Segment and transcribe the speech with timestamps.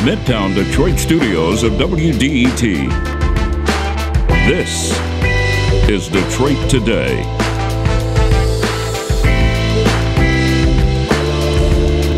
[0.00, 2.88] the Midtown Detroit studios of WDET.
[4.46, 4.98] This
[5.88, 7.22] is Detroit Today.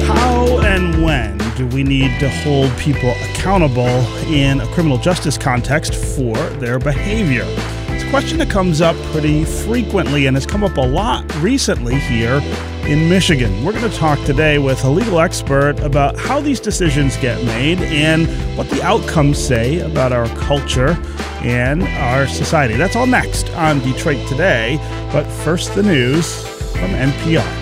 [0.05, 5.95] How and when do we need to hold people accountable in a criminal justice context
[5.95, 7.47] for their behavior?
[7.89, 11.99] It's a question that comes up pretty frequently and has come up a lot recently
[11.99, 12.41] here
[12.85, 13.65] in Michigan.
[13.65, 17.79] We're going to talk today with a legal expert about how these decisions get made
[17.81, 20.99] and what the outcomes say about our culture
[21.43, 22.77] and our society.
[22.77, 24.79] That's all next on Detroit Today.
[25.13, 26.43] But first, the news
[26.73, 27.62] from NPR.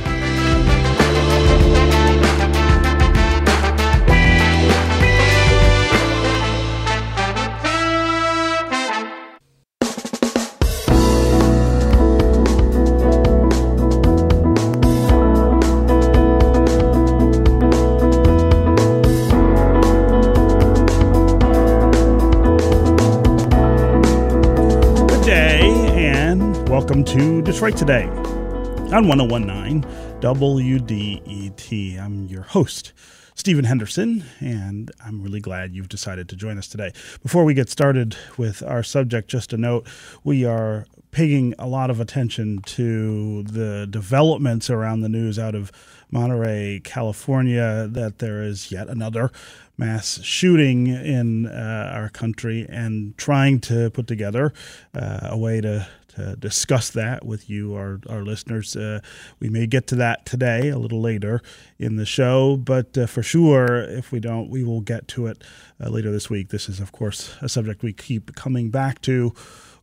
[27.05, 29.83] To Detroit Today on 1019
[30.20, 31.98] WDET.
[31.98, 32.93] I'm your host,
[33.34, 36.93] Stephen Henderson, and I'm really glad you've decided to join us today.
[37.23, 39.87] Before we get started with our subject, just a note
[40.25, 45.73] we are paying a lot of attention to the developments around the news out of
[46.11, 49.31] Monterey, California, that there is yet another
[49.78, 54.53] mass shooting in uh, our country and trying to put together
[54.95, 58.77] uh, a way to to discuss that with you, our, our listeners.
[58.77, 59.00] Uh,
[59.39, 61.41] we may get to that today, a little later
[61.78, 65.42] in the show, but uh, for sure, if we don't, we will get to it
[65.83, 66.48] uh, later this week.
[66.48, 69.33] This is, of course, a subject we keep coming back to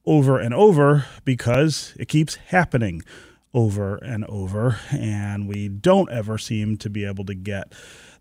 [0.06, 3.04] over and over because it keeps happening
[3.54, 7.74] over and over, and we don't ever seem to be able to get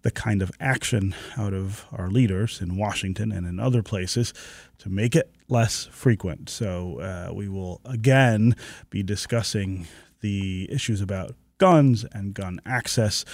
[0.07, 4.33] the kind of action out of our leaders in Washington and in other places
[4.79, 6.49] to make it less frequent.
[6.49, 8.55] So uh, we will again
[8.89, 9.89] be discussing
[10.21, 13.25] the issues about guns and gun access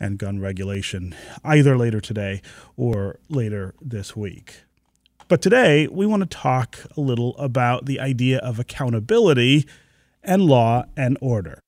[0.00, 1.14] and gun regulation
[1.44, 2.42] either later today
[2.76, 4.64] or later this week.
[5.28, 9.64] But today we want to talk a little about the idea of accountability
[10.24, 11.60] and law and order.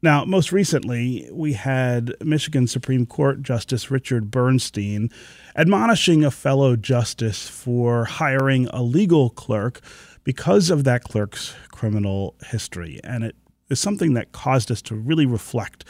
[0.00, 5.10] Now, most recently, we had Michigan Supreme Court Justice Richard Bernstein
[5.56, 9.80] admonishing a fellow justice for hiring a legal clerk
[10.22, 13.00] because of that clerk's criminal history.
[13.02, 13.34] And it
[13.70, 15.84] is something that caused us to really reflect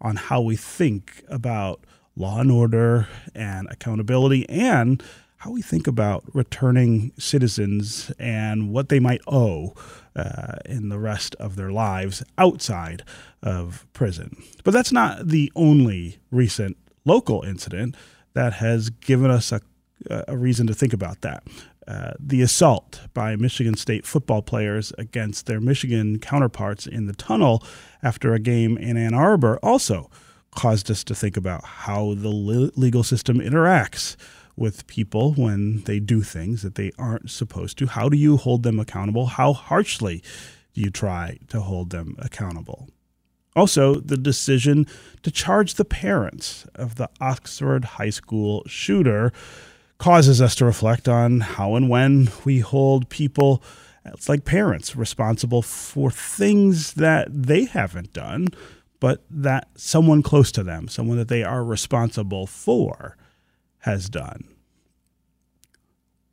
[0.00, 1.80] on how we think about
[2.14, 5.02] law and order and accountability and
[5.38, 9.72] how we think about returning citizens and what they might owe
[10.16, 13.04] uh, in the rest of their lives outside
[13.42, 14.36] of prison.
[14.64, 17.96] But that's not the only recent local incident
[18.34, 19.60] that has given us a,
[20.26, 21.44] a reason to think about that.
[21.86, 27.62] Uh, the assault by Michigan State football players against their Michigan counterparts in the tunnel
[28.02, 30.10] after a game in Ann Arbor also
[30.54, 34.16] caused us to think about how the legal system interacts
[34.58, 37.86] with people when they do things that they aren't supposed to?
[37.86, 39.26] How do you hold them accountable?
[39.26, 40.22] How harshly
[40.74, 42.88] do you try to hold them accountable?
[43.56, 44.86] Also, the decision
[45.22, 49.32] to charge the parents of the Oxford High School shooter
[49.98, 53.62] causes us to reflect on how and when we hold people,
[54.04, 58.48] it's like parents, responsible for things that they haven't done,
[59.00, 63.16] but that someone close to them, someone that they are responsible for,
[63.80, 64.44] has done.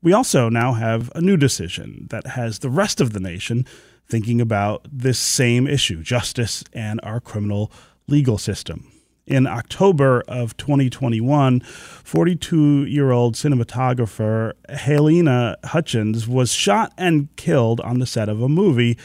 [0.02, 3.66] We also now have a new decision that has the rest of the nation
[4.08, 7.72] thinking about this same issue justice and our criminal
[8.08, 8.92] legal system.
[9.26, 17.98] In October of 2021, 42 year old cinematographer Halyna Hutchins was shot and killed on
[17.98, 19.00] the set of a movie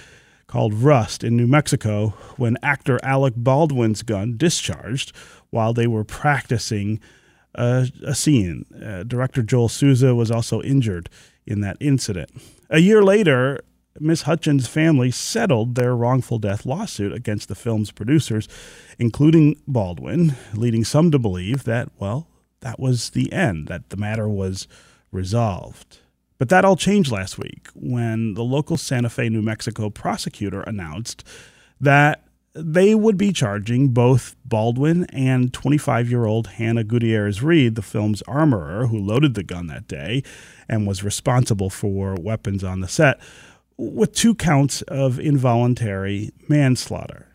[0.47, 5.17] called Rust in New Mexico when actor Alec Baldwin's gun discharged
[5.49, 7.01] while they were practicing
[7.55, 8.65] a, scene.
[8.85, 11.09] Uh, director Joel Souza was also injured
[11.47, 12.31] in that incident.
[12.69, 13.61] A year later,
[13.99, 18.49] Miss Hutchins' family settled their wrongful death lawsuit against the film's producers,
[18.99, 22.29] including Baldwin, leading some to believe that, well,
[22.61, 24.69] that was the end, that the matter was
[25.11, 25.99] resolved.
[26.39, 31.25] But that all changed last week when the local Santa Fe, New Mexico prosecutor announced
[31.81, 37.83] that they would be charging both Baldwin and 25 year old Hannah Gutierrez Reed, the
[37.83, 40.23] film's armorer who loaded the gun that day
[40.69, 43.21] and was responsible for weapons on the set,
[43.77, 47.27] with two counts of involuntary manslaughter.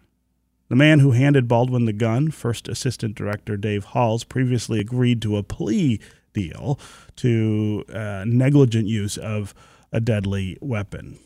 [0.67, 5.37] The man who handed Baldwin the gun, First Assistant Director Dave Halls, previously agreed to
[5.37, 5.99] a plea
[6.33, 6.79] deal
[7.17, 9.53] to uh, negligent use of
[9.91, 11.19] a deadly weapon.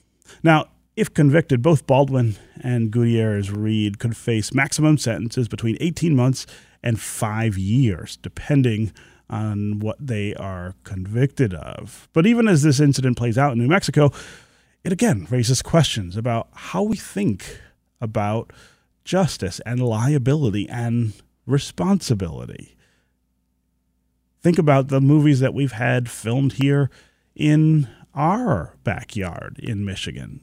[0.43, 0.67] Now,
[0.99, 6.45] if convicted, both Baldwin and Gutierrez Reed could face maximum sentences between 18 months
[6.83, 8.91] and five years, depending
[9.29, 12.09] on what they are convicted of.
[12.11, 14.11] But even as this incident plays out in New Mexico,
[14.83, 17.59] it again raises questions about how we think
[18.01, 18.51] about
[19.05, 21.13] justice and liability and
[21.45, 22.75] responsibility.
[24.41, 26.89] Think about the movies that we've had filmed here
[27.35, 30.41] in our backyard in Michigan.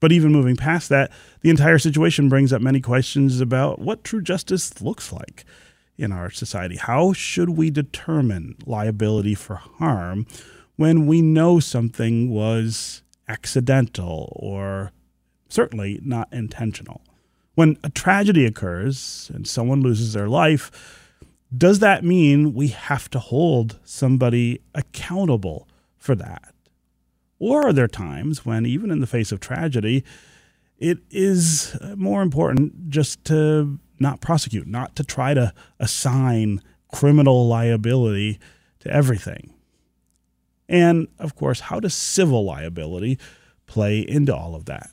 [0.00, 1.10] But even moving past that,
[1.40, 5.44] the entire situation brings up many questions about what true justice looks like
[5.96, 6.76] in our society.
[6.76, 10.26] How should we determine liability for harm
[10.76, 14.92] when we know something was accidental or
[15.48, 17.02] certainly not intentional?
[17.54, 20.70] When a tragedy occurs and someone loses their life,
[21.56, 25.66] does that mean we have to hold somebody accountable
[25.96, 26.52] for that?
[27.38, 30.04] Or are there times when, even in the face of tragedy,
[30.78, 36.60] it is uh, more important just to not prosecute, not to try to assign
[36.92, 38.38] criminal liability
[38.80, 39.54] to everything.
[40.68, 43.18] And of course, how does civil liability
[43.66, 44.90] play into all of that?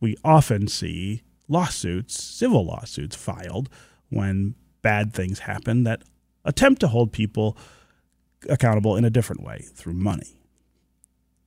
[0.00, 3.68] We often see lawsuits, civil lawsuits filed
[4.08, 6.02] when bad things happen that
[6.44, 7.56] attempt to hold people
[8.48, 10.39] accountable in a different way through money.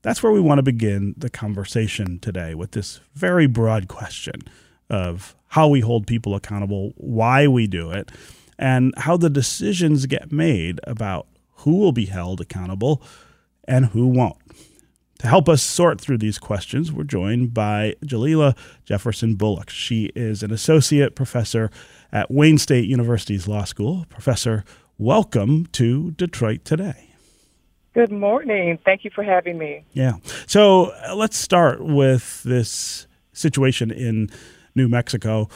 [0.04, 4.42] That's where we want to begin the conversation today with this very broad question
[4.90, 8.12] of how we hold people accountable, why we do it,
[8.60, 13.02] and how the decisions get made about who will be held accountable
[13.64, 14.36] and who won't.
[15.20, 19.70] To help us sort through these questions, we're joined by Jalila Jefferson Bullock.
[19.70, 21.72] She is an associate professor
[22.12, 24.06] at Wayne State University's Law School.
[24.10, 24.66] Professor,
[24.98, 27.13] welcome to Detroit Today.
[27.94, 28.80] Good morning.
[28.84, 29.84] Thank you for having me.
[29.94, 30.14] Yeah.
[30.48, 34.32] So uh, let's start with this situation in
[34.74, 35.48] New Mexico.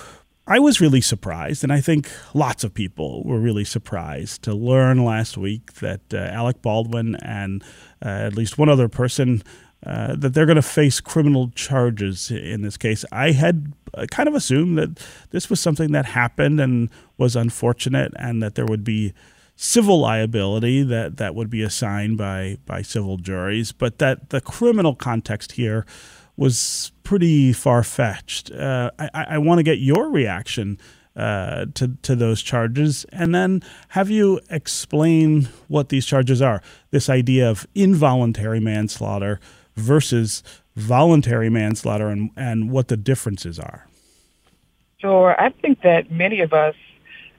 [0.45, 5.03] I was really surprised, and I think lots of people were really surprised to learn
[5.03, 7.63] last week that uh, Alec Baldwin and
[8.05, 9.41] uh, at least one other person
[9.85, 13.03] uh, that they're going to face criminal charges in this case.
[13.11, 18.13] I had uh, kind of assumed that this was something that happened and was unfortunate,
[18.15, 19.13] and that there would be
[19.57, 24.95] civil liability that, that would be assigned by by civil juries, but that the criminal
[24.95, 25.85] context here
[26.37, 28.51] was pretty far fetched.
[28.51, 30.79] Uh, I, I want to get your reaction
[31.15, 36.61] uh, to to those charges, and then have you explain what these charges are.
[36.91, 39.39] This idea of involuntary manslaughter
[39.75, 40.43] versus
[40.75, 43.87] voluntary manslaughter, and and what the differences are.
[44.99, 46.75] Sure, I think that many of us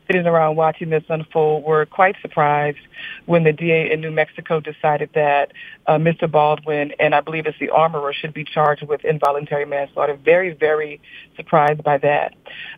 [0.08, 2.78] sitting around watching this unfold were quite surprised
[3.26, 5.52] when the DA in New Mexico decided that
[5.86, 6.30] uh, Mr.
[6.30, 10.14] Baldwin and I believe it's the armorer should be charged with involuntary manslaughter.
[10.16, 11.00] Very, very
[11.36, 12.34] surprised by that.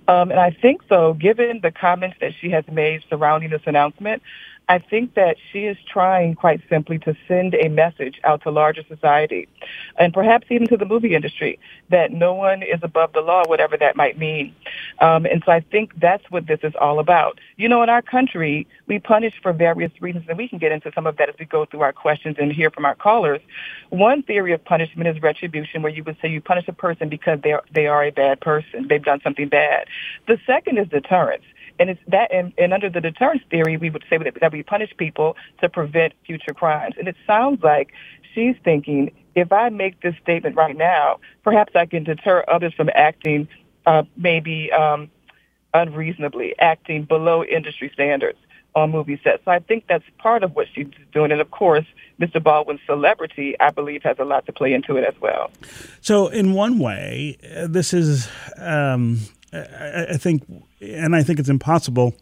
[0.09, 4.23] Um, and I think so, given the comments that she has made surrounding this announcement,
[4.71, 8.85] I think that she is trying quite simply to send a message out to larger
[8.87, 9.49] society
[9.99, 11.59] and perhaps even to the movie industry
[11.89, 14.55] that no one is above the law, whatever that might mean.
[15.01, 17.41] Um, and so I think that's what this is all about.
[17.57, 20.93] You know, in our country, we punish for various reasons, and we can get into
[20.95, 23.41] some of that as we go through our questions and hear from our callers.
[23.89, 27.41] One theory of punishment is retribution, where you would say you punish a person because
[27.43, 28.87] they are, they are a bad person.
[28.89, 29.89] They've done something bad.
[30.29, 31.43] The second is deterrence.
[31.81, 34.63] And it's that, and, and under the deterrence theory, we would say that, that we
[34.63, 36.95] punish people to prevent future crimes.
[36.99, 37.93] And it sounds like
[38.35, 42.91] she's thinking, if I make this statement right now, perhaps I can deter others from
[42.95, 43.49] acting,
[43.87, 45.11] uh, maybe um,
[45.73, 48.39] unreasonably, acting below industry standards
[48.75, 49.43] on movie sets.
[49.45, 51.33] So I think that's part of what she's doing.
[51.33, 51.87] And of course,
[52.21, 52.43] Mr.
[52.43, 55.51] Baldwin's celebrity, I believe, has a lot to play into it as well.
[56.03, 59.21] So, in one way, uh, this is, um,
[59.53, 60.43] I, I think,
[60.81, 62.15] and I think it's impossible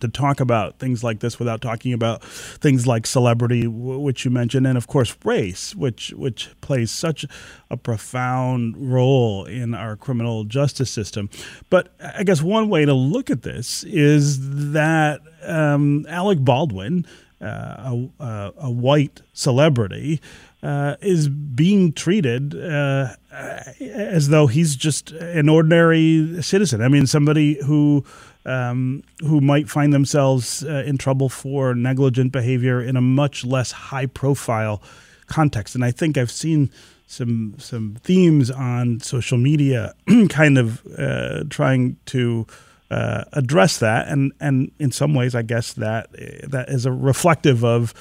[0.00, 4.66] to talk about things like this without talking about things like celebrity, which you mentioned,
[4.66, 7.24] and of course race, which which plays such
[7.70, 11.30] a profound role in our criminal justice system.
[11.70, 17.06] But I guess one way to look at this is that um, Alec Baldwin,
[17.40, 20.20] a, a, a, white celebrity,
[20.62, 23.14] uh, is being treated uh,
[23.80, 26.82] as though he's just an ordinary citizen.
[26.82, 28.04] I mean, somebody who
[28.44, 33.72] um, who might find themselves uh, in trouble for negligent behavior in a much less
[33.72, 34.82] high profile
[35.26, 35.74] context.
[35.74, 36.70] And I think I've seen
[37.06, 39.94] some some themes on social media,
[40.28, 42.46] kind of uh, trying to
[42.90, 46.10] uh, address that, and and in some ways, I guess that
[46.50, 47.94] that is a reflective of.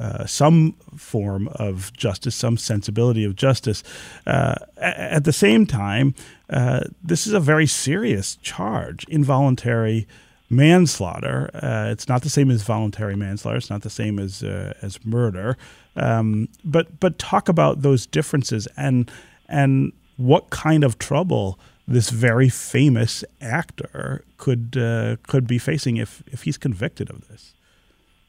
[0.00, 3.82] Uh, some form of justice, some sensibility of justice.
[4.26, 6.14] Uh, at the same time,
[6.48, 10.06] uh, this is a very serious charge, involuntary
[10.48, 11.50] manslaughter.
[11.54, 13.58] Uh, it's not the same as voluntary manslaughter.
[13.58, 15.56] It's not the same as uh, as murder.
[15.96, 19.10] Um, but but talk about those differences and
[19.48, 26.22] and what kind of trouble this very famous actor could uh, could be facing if
[26.26, 27.54] if he's convicted of this.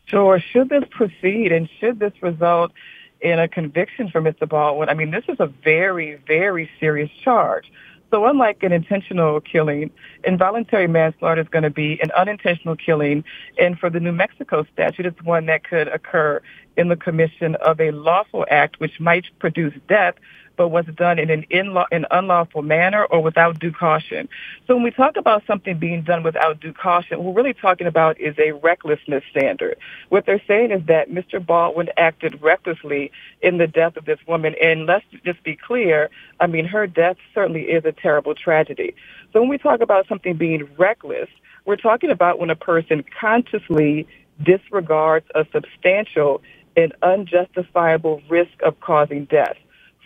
[0.06, 0.40] Sure.
[0.40, 2.72] Should this proceed and should this result
[3.22, 4.48] in a conviction for Mr.
[4.48, 4.90] Baldwin?
[4.90, 7.72] I mean, this is a very very serious charge.
[8.12, 9.90] So unlike an intentional killing,
[10.24, 13.24] involuntary manslaughter is going to be an unintentional killing.
[13.58, 16.42] And for the New Mexico statute, it's one that could occur
[16.78, 20.16] in the commission of a lawful act which might produce death
[20.56, 24.28] but was done in an, in an unlawful manner or without due caution.
[24.68, 27.88] So when we talk about something being done without due caution, what we're really talking
[27.88, 29.78] about is a recklessness standard.
[30.10, 31.46] What they're saying is that Mr.
[31.46, 34.56] Baldwin acted recklessly in the death of this woman.
[34.62, 36.10] And let's just be clear,
[36.40, 38.96] I mean, her death certainly is a terrible tragedy.
[39.34, 41.30] So when we talk about something being reckless,
[41.66, 44.08] we're talking about when a person consciously
[44.44, 46.42] disregards a substantial
[46.78, 49.56] and unjustifiable risk of causing death.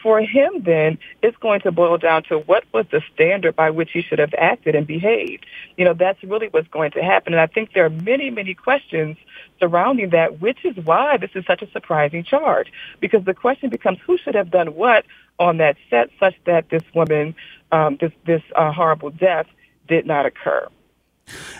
[0.01, 3.91] For him, then, it's going to boil down to what was the standard by which
[3.91, 5.45] he should have acted and behaved.
[5.77, 7.33] You know, that's really what's going to happen.
[7.33, 9.17] And I think there are many, many questions
[9.59, 12.71] surrounding that, which is why this is such a surprising charge.
[12.99, 15.05] Because the question becomes who should have done what
[15.37, 17.35] on that set such that this woman,
[17.71, 19.47] um, this, this uh, horrible death
[19.87, 20.67] did not occur.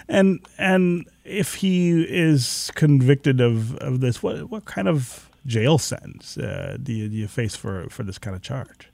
[0.08, 6.38] And and if he is convicted of, of this, what what kind of jail sentence
[6.38, 8.90] uh, do, you, do you face for, for this kind of charge?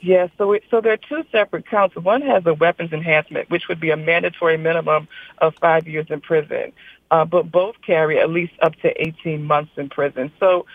[0.00, 1.94] Yes, so it, so there are two separate counts.
[1.96, 5.08] One has a weapons enhancement, which would be a mandatory minimum
[5.38, 6.72] of five years in prison,
[7.10, 10.32] uh, but both carry at least up to 18 months in prison.
[10.40, 10.66] So,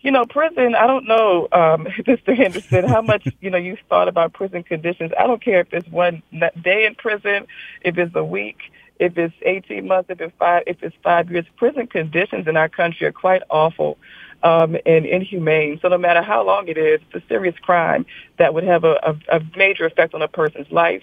[0.00, 2.36] you know, prison, I don't know, um, Mr.
[2.36, 5.12] Henderson, how much, you know, you've thought about prison conditions.
[5.18, 6.22] I don't care if it's one
[6.62, 7.46] day in prison,
[7.80, 8.58] if it's a week,
[8.98, 11.46] if it's 18 months, if it's five, if it's five years.
[11.56, 13.98] Prison conditions in our country are quite awful
[14.42, 15.78] um, and inhumane.
[15.80, 18.06] So no matter how long it is, it's a serious crime
[18.38, 18.94] that would have a,
[19.30, 21.02] a, a major effect on a person's life,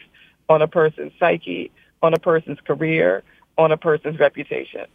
[0.50, 1.72] on a person's psyche,
[2.02, 3.24] on a person's career,
[3.58, 4.86] on a person's reputation.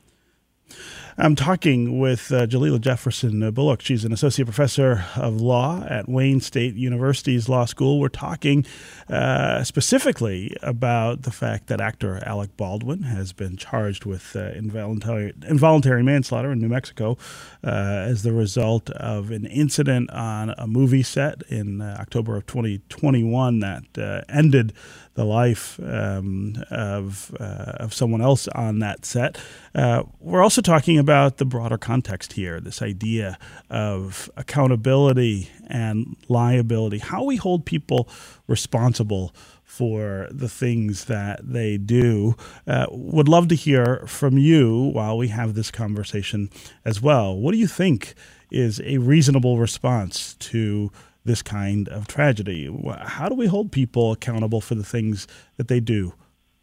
[1.21, 3.83] I'm talking with uh, Jalila Jefferson uh, Bullock.
[3.83, 7.99] She's an associate professor of law at Wayne State University's Law School.
[7.99, 8.65] We're talking
[9.09, 15.35] uh, specifically about the fact that actor Alec Baldwin has been charged with uh, involuntary,
[15.49, 17.19] involuntary manslaughter in New Mexico
[17.65, 22.47] uh, as the result of an incident on a movie set in uh, October of
[22.47, 24.73] 2021 that ended
[25.19, 29.37] the life um, of, uh, of someone else on that set.
[29.75, 33.37] Uh, we're also talking about the broader context here this idea
[33.69, 38.09] of accountability and liability, how we hold people
[38.47, 39.35] responsible
[39.65, 42.37] for the things that they do.
[42.65, 46.49] Uh, would love to hear from you while we have this conversation
[46.85, 47.37] as well.
[47.37, 48.15] What do you think
[48.53, 50.93] is a reasonable response to
[51.29, 52.69] this kind of tragedy.
[53.03, 56.15] How do we hold people accountable for the things that they do,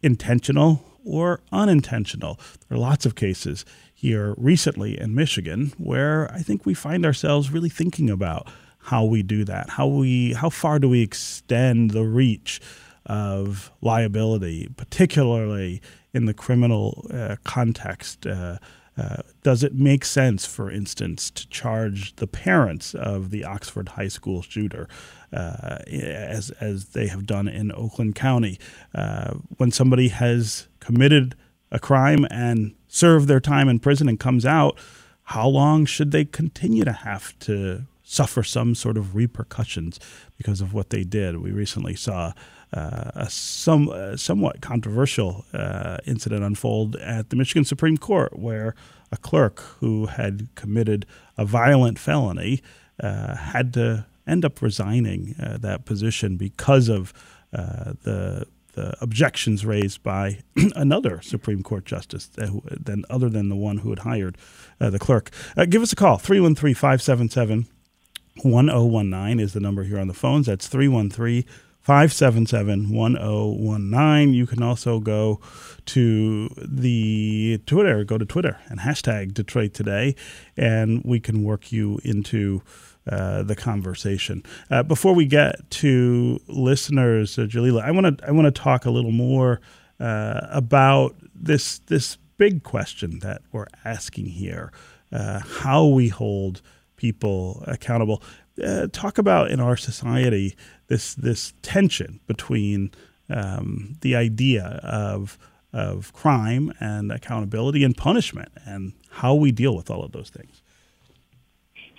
[0.02, 2.38] intentional or unintentional?
[2.68, 7.50] There are lots of cases here recently in Michigan where I think we find ourselves
[7.50, 9.70] really thinking about how we do that.
[9.70, 12.60] How we how far do we extend the reach
[13.06, 15.80] of liability, particularly
[16.12, 18.26] in the criminal uh, context?
[18.26, 18.58] Uh,
[18.98, 24.08] uh, does it make sense, for instance, to charge the parents of the Oxford High
[24.08, 24.88] School shooter,
[25.32, 28.58] uh, as as they have done in Oakland County,
[28.94, 31.34] uh, when somebody has committed
[31.70, 34.78] a crime and served their time in prison and comes out?
[35.24, 39.98] How long should they continue to have to suffer some sort of repercussions
[40.36, 41.38] because of what they did?
[41.38, 42.32] We recently saw.
[42.76, 48.74] Uh, a some uh, somewhat controversial uh, incident unfold at the Michigan Supreme Court, where
[49.10, 51.06] a clerk who had committed
[51.38, 52.60] a violent felony
[53.02, 57.14] uh, had to end up resigning uh, that position because of
[57.54, 60.40] uh, the the objections raised by
[60.76, 64.36] another Supreme Court justice than other than the one who had hired
[64.78, 65.30] the clerk.
[65.70, 67.66] give us a call 313 577
[68.42, 70.44] 1019 is the number here on the phones.
[70.44, 71.44] That's 313
[71.86, 74.34] 577 1019.
[74.34, 75.38] You can also go
[75.84, 80.16] to the Twitter, go to Twitter and hashtag Detroit Today,
[80.56, 82.60] and we can work you into
[83.08, 84.42] uh, the conversation.
[84.68, 88.84] Uh, before we get to listeners, uh, Jalila, I want to I want to talk
[88.84, 89.60] a little more
[90.00, 94.72] uh, about this this big question that we're asking here:
[95.12, 96.62] uh, how we hold
[96.96, 98.24] people accountable.
[98.60, 100.56] Uh, talk about in our society
[100.88, 102.90] this this tension between
[103.28, 105.38] um, the idea of
[105.72, 110.62] of crime and accountability and punishment, and how we deal with all of those things.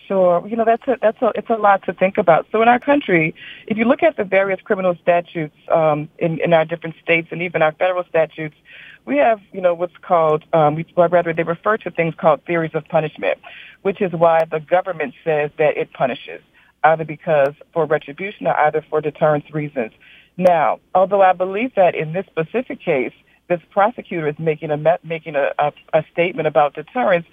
[0.07, 0.47] Sure.
[0.47, 2.47] You know, that's a, that's a, it's a lot to think about.
[2.51, 3.35] So in our country,
[3.67, 7.41] if you look at the various criminal statutes um, in, in our different states and
[7.41, 8.55] even our federal statutes,
[9.03, 12.71] we have, you know, what's called, um, or rather, they refer to things called theories
[12.73, 13.37] of punishment,
[13.81, 16.41] which is why the government says that it punishes,
[16.83, 19.91] either because for retribution or either for deterrence reasons.
[20.37, 23.13] Now, although I believe that in this specific case,
[23.49, 27.25] this prosecutor is making a making a, a, a statement about deterrence,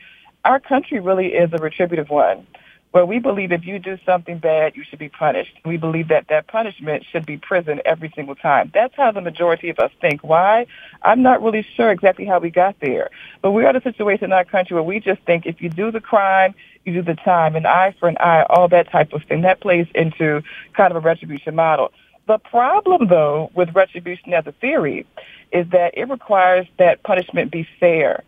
[0.44, 2.46] our country really is a retributive one
[2.94, 5.58] where we believe if you do something bad, you should be punished.
[5.64, 8.70] We believe that that punishment should be prison every single time.
[8.72, 10.22] That's how the majority of us think.
[10.22, 10.66] Why?
[11.02, 13.10] I'm not really sure exactly how we got there.
[13.42, 15.90] But we're at a situation in our country where we just think if you do
[15.90, 19.22] the crime, you do the time, an eye for an eye, all that type of
[19.24, 19.42] thing.
[19.42, 20.42] That plays into
[20.76, 21.92] kind of a retribution model.
[22.26, 25.06] The problem, though, with retribution as a theory
[25.52, 28.22] is that it requires that punishment be fair.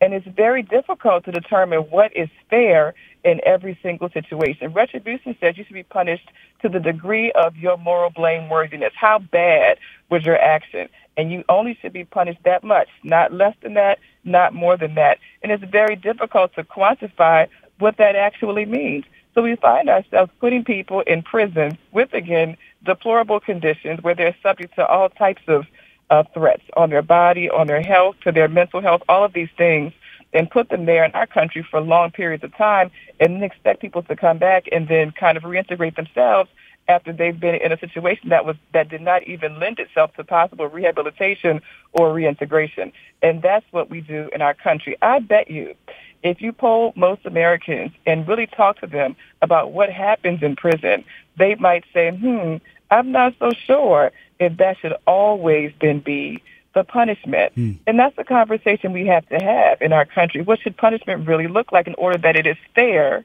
[0.00, 4.72] And it's very difficult to determine what is fair in every single situation.
[4.72, 6.30] Retribution says you should be punished
[6.62, 8.92] to the degree of your moral blameworthiness.
[8.94, 10.88] How bad was your action?
[11.16, 14.94] And you only should be punished that much, not less than that, not more than
[14.94, 15.18] that.
[15.42, 17.48] And it's very difficult to quantify
[17.80, 19.04] what that actually means.
[19.34, 24.74] So we find ourselves putting people in prison with, again, deplorable conditions where they're subject
[24.76, 25.66] to all types of
[26.10, 29.50] uh, threats on their body, on their health, to their mental health, all of these
[29.56, 29.92] things
[30.32, 33.80] and put them there in our country for long periods of time and then expect
[33.80, 36.48] people to come back and then kind of reintegrate themselves
[36.88, 40.24] after they've been in a situation that was that did not even lend itself to
[40.24, 41.60] possible rehabilitation
[41.92, 42.92] or reintegration.
[43.22, 44.96] And that's what we do in our country.
[45.00, 45.74] I bet you
[46.22, 51.04] if you poll most Americans and really talk to them about what happens in prison,
[51.38, 52.56] they might say, hmm,
[52.90, 56.42] I'm not so sure if that should always then be
[56.74, 57.54] the punishment.
[57.56, 57.78] Mm.
[57.86, 60.42] And that's the conversation we have to have in our country.
[60.42, 63.24] What should punishment really look like in order that it is fair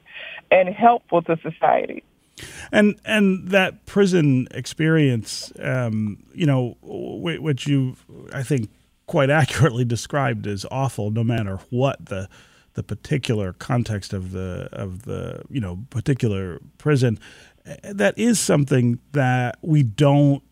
[0.50, 2.02] and helpful to society?
[2.70, 7.96] And and that prison experience, um, you know, which you
[8.32, 8.68] I think
[9.06, 12.28] quite accurately described as awful, no matter what the
[12.76, 17.18] the particular context of the of the you know particular prison.
[17.82, 20.42] That is something that we don't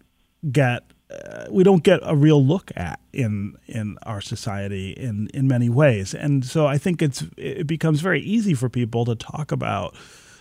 [0.50, 5.46] get uh, we don't get a real look at in in our society in in
[5.46, 9.52] many ways, and so I think it's it becomes very easy for people to talk
[9.52, 9.94] about.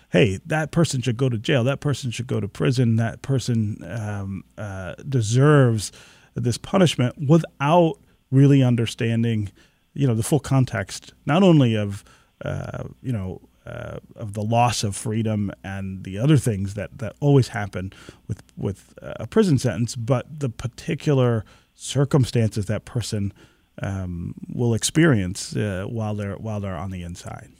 [0.09, 1.63] Hey, that person should go to jail.
[1.63, 2.97] That person should go to prison.
[2.97, 5.91] That person um, uh, deserves
[6.35, 7.95] this punishment without
[8.29, 9.51] really understanding,
[9.93, 12.03] you know, the full context, not only of,
[12.43, 17.15] uh, you know, uh, of the loss of freedom and the other things that, that
[17.21, 17.93] always happen
[18.27, 23.31] with with a prison sentence, but the particular circumstances that person
[23.81, 27.51] um, will experience uh, while they're while they're on the inside.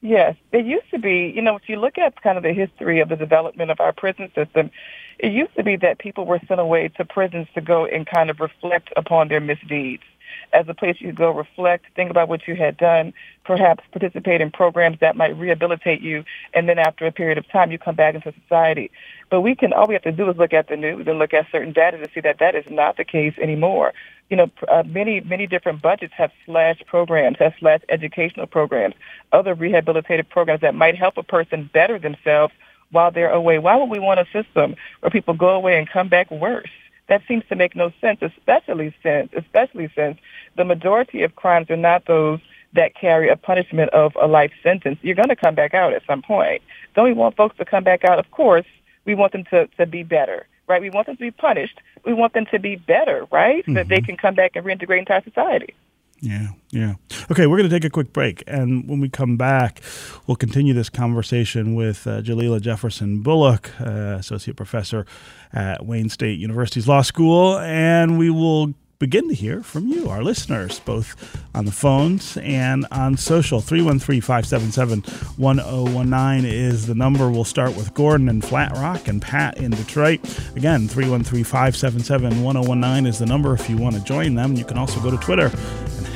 [0.00, 1.32] Yes, it used to be.
[1.34, 3.92] You know, if you look at kind of the history of the development of our
[3.92, 4.70] prison system,
[5.18, 8.28] it used to be that people were sent away to prisons to go and kind
[8.28, 10.02] of reflect upon their misdeeds
[10.52, 13.12] as a place you go reflect, think about what you had done,
[13.44, 17.70] perhaps participate in programs that might rehabilitate you, and then after a period of time,
[17.70, 18.90] you come back into society.
[19.30, 21.34] But we can, all we have to do is look at the news and look
[21.34, 23.92] at certain data to see that that is not the case anymore.
[24.30, 28.94] You know, uh, many, many different budgets have slashed programs, have slashed educational programs,
[29.32, 32.52] other rehabilitative programs that might help a person better themselves
[32.90, 33.58] while they're away.
[33.58, 36.70] Why would we want a system where people go away and come back worse?
[37.08, 40.18] That seems to make no sense, especially since, especially since
[40.56, 42.40] the majority of crimes are not those
[42.72, 44.98] that carry a punishment of a life sentence.
[45.02, 46.62] You're going to come back out at some point.
[46.94, 48.18] Don't we want folks to come back out?
[48.18, 48.66] Of course,
[49.04, 50.80] we want them to, to be better, right?
[50.80, 51.80] We want them to be punished.
[52.04, 53.64] We want them to be better, right?
[53.64, 53.74] So mm-hmm.
[53.74, 54.06] that they mm-hmm.
[54.06, 55.74] can come back and reintegrate into our society.
[56.20, 56.94] Yeah, yeah.
[57.30, 58.42] Okay, we're going to take a quick break.
[58.46, 59.82] And when we come back,
[60.26, 65.06] we'll continue this conversation with uh, Jalila Jefferson Bullock, uh, Associate Professor
[65.52, 67.58] at Wayne State University's Law School.
[67.58, 72.86] And we will begin to hear from you, our listeners, both on the phones and
[72.90, 73.60] on social.
[73.60, 75.02] 313 577
[75.36, 77.30] 1019 is the number.
[77.30, 80.20] We'll start with Gordon in Flat Rock and Pat in Detroit.
[80.56, 84.54] Again, 313 577 1019 is the number if you want to join them.
[84.54, 85.50] You can also go to Twitter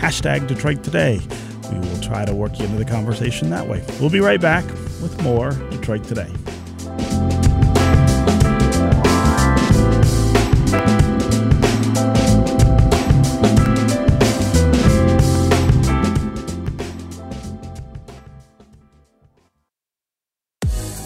[0.00, 1.20] hashtag Detroit Today.
[1.70, 3.84] We will try to work you into the conversation that way.
[4.00, 4.64] We'll be right back
[5.02, 6.32] with more Detroit Today.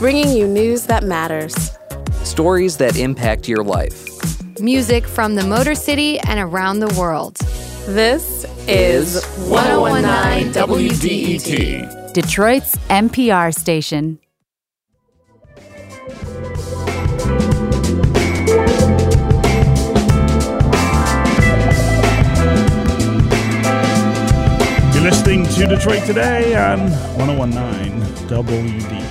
[0.04, 1.56] bringing you news that matters.
[2.24, 4.04] Stories that impact your life.
[4.60, 7.36] Music from the Motor City and around the world.
[7.86, 14.18] This is 1019 WDET, Detroit's NPR station.
[24.94, 29.03] You're listening to Detroit Today on 1019 WDET.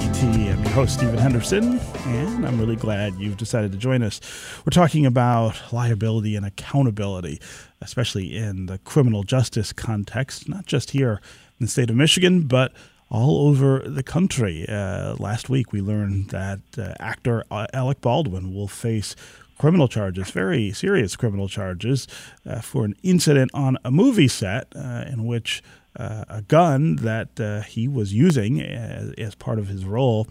[0.74, 4.20] Host, Stephen Henderson, and I'm really glad you've decided to join us.
[4.66, 7.40] We're talking about liability and accountability,
[7.80, 11.22] especially in the criminal justice context, not just here
[11.60, 12.74] in the state of Michigan, but
[13.12, 14.66] all over the country.
[14.68, 19.16] Uh, last week, we learned that uh, actor Alec Baldwin will face
[19.60, 22.08] criminal charges, very serious criminal charges,
[22.48, 25.62] uh, for an incident on a movie set uh, in which
[25.96, 30.28] uh, a gun that uh, he was using as, as, part of his role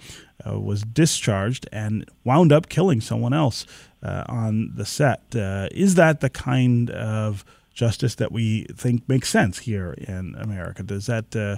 [0.46, 3.64] uh, was discharged and wound up killing someone else
[4.02, 5.22] uh, on the set.
[5.34, 7.44] is that the kind of
[7.74, 10.82] justice that we think makes sense here in America?
[10.82, 11.56] Does that uh,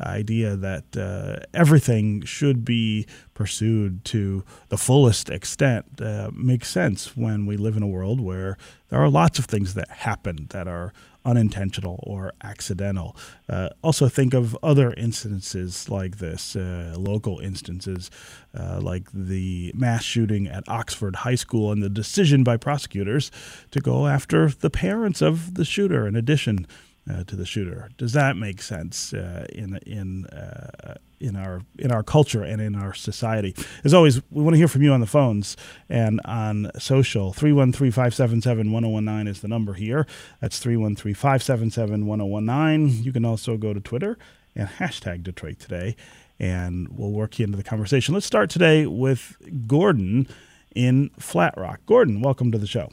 [0.00, 7.46] idea that uh, everything should be pursued to the fullest extent uh, make sense when
[7.46, 8.56] we live in a world where
[8.90, 10.92] there are lots of things that happen that are
[11.24, 13.16] unintentional or accidental.
[13.48, 18.10] Uh, also, think of other instances like this, uh, local instances
[18.56, 23.30] uh, like the mass shooting at Oxford High School and the decision by prosecutors
[23.70, 26.66] to go after the parents of the shooter in addition
[27.10, 27.90] uh, to the shooter.
[27.98, 32.74] Does that make sense uh, in in uh, in our in our culture and in
[32.74, 33.54] our society?
[33.84, 35.56] As always, we want to hear from you on the phones
[35.88, 37.32] and on social.
[37.32, 40.06] 313-577-1019 is the number here.
[40.40, 43.04] That's 313-577-1019.
[43.04, 44.18] You can also go to Twitter
[44.54, 45.96] and hashtag Detroit Today,
[46.38, 48.14] and we'll work you into the conversation.
[48.14, 49.36] Let's start today with
[49.66, 50.28] Gordon
[50.74, 51.80] in Flat Rock.
[51.86, 52.90] Gordon, welcome to the show.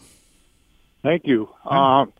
[1.03, 1.49] Thank you.
[1.65, 2.13] Um,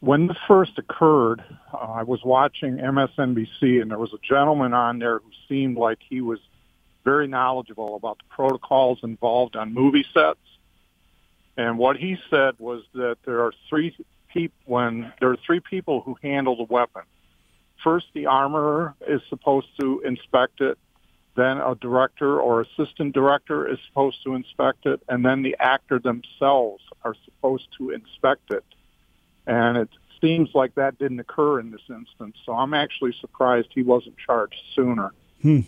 [0.00, 4.98] when this first occurred, uh, I was watching MSNBC, and there was a gentleman on
[4.98, 6.40] there who seemed like he was
[7.04, 10.38] very knowledgeable about the protocols involved on movie sets.
[11.56, 13.94] And what he said was that there are three
[14.32, 17.02] people when there are three people who handle the weapon.
[17.82, 20.78] First, the armorer is supposed to inspect it.
[21.36, 25.98] Then a director or assistant director is supposed to inspect it, and then the actor
[25.98, 28.64] themselves are supposed to inspect it.
[29.50, 29.88] And it
[30.20, 32.36] seems like that didn't occur in this instance.
[32.46, 35.12] So I'm actually surprised he wasn't charged sooner.
[35.42, 35.60] Hmm.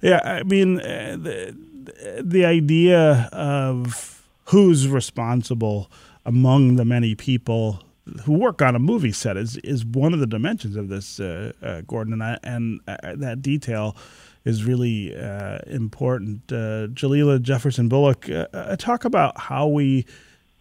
[0.00, 5.90] Yeah, I mean, uh, the, the idea of who's responsible
[6.24, 7.82] among the many people
[8.24, 11.52] who work on a movie set is is one of the dimensions of this, uh,
[11.60, 13.96] uh, Gordon, and, I, and uh, that detail
[14.44, 16.46] is really uh, important.
[16.46, 18.30] Jalila Jefferson Bullock,
[18.78, 20.06] talk about how we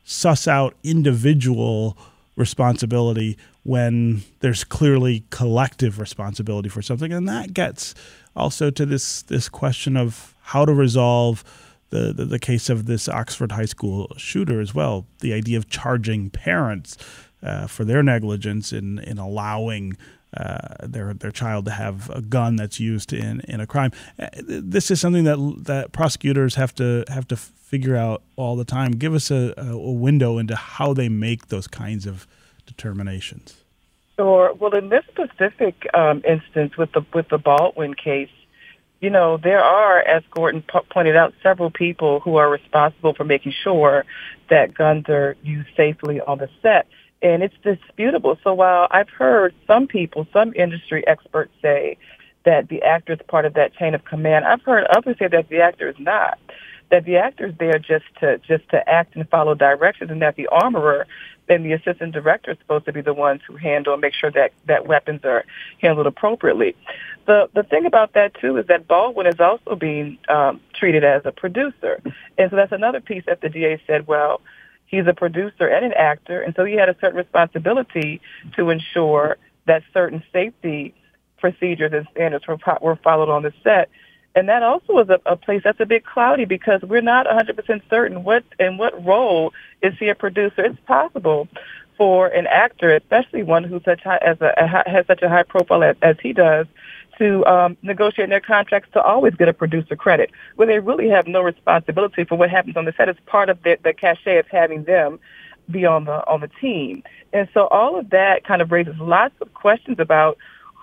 [0.03, 1.95] suss out individual
[2.35, 7.13] responsibility when there's clearly collective responsibility for something.
[7.13, 7.95] And that gets
[8.35, 11.43] also to this this question of how to resolve
[11.89, 15.05] the, the, the case of this Oxford High School shooter as well.
[15.19, 16.97] The idea of charging parents
[17.41, 19.97] uh, for their negligence in in allowing
[20.35, 23.91] uh, their their child to have a gun that's used in, in a crime.
[24.19, 28.65] Uh, this is something that that prosecutors have to have to figure out all the
[28.65, 28.91] time.
[28.91, 32.27] Give us a, a window into how they make those kinds of
[32.65, 33.63] determinations.
[34.17, 34.53] Sure.
[34.53, 38.29] Well, in this specific um, instance with the with the Baldwin case,
[39.01, 43.23] you know there are, as Gordon po- pointed out, several people who are responsible for
[43.23, 44.05] making sure
[44.49, 46.87] that guns are used safely on the set
[47.25, 48.37] and it's disputable.
[48.43, 51.97] So while I've heard some people, some industry experts say
[52.45, 55.49] that the actor is part of that chain of command, I've heard others say that
[55.49, 56.37] the actor is not.
[56.91, 60.35] That the actor is there just to just to act and follow directions, and that
[60.35, 61.07] the armorer
[61.49, 64.29] and the assistant director is supposed to be the ones who handle and make sure
[64.29, 65.45] that that weapons are
[65.81, 66.75] handled appropriately.
[67.25, 71.23] The the thing about that too is that Baldwin is also being um, treated as
[71.25, 71.99] a producer,
[72.37, 74.05] and so that's another piece that the DA said.
[74.05, 74.41] Well,
[74.85, 78.21] he's a producer and an actor, and so he had a certain responsibility
[78.55, 80.93] to ensure that certain safety
[81.37, 83.89] procedures and standards were, were followed on the set.
[84.35, 87.81] And that also is a, a place that's a bit cloudy because we're not 100%
[87.89, 90.65] certain what in what role is he a producer.
[90.65, 91.47] It's possible
[91.97, 95.43] for an actor, especially one who's such high, as a, a has such a high
[95.43, 96.67] profile as, as he does,
[97.17, 101.27] to um, negotiate their contracts to always get a producer credit, where they really have
[101.27, 103.07] no responsibility for what happens on the set.
[103.07, 105.19] It's part of the, the cachet of having them
[105.71, 107.03] be on the on the team.
[107.33, 110.37] And so all of that kind of raises lots of questions about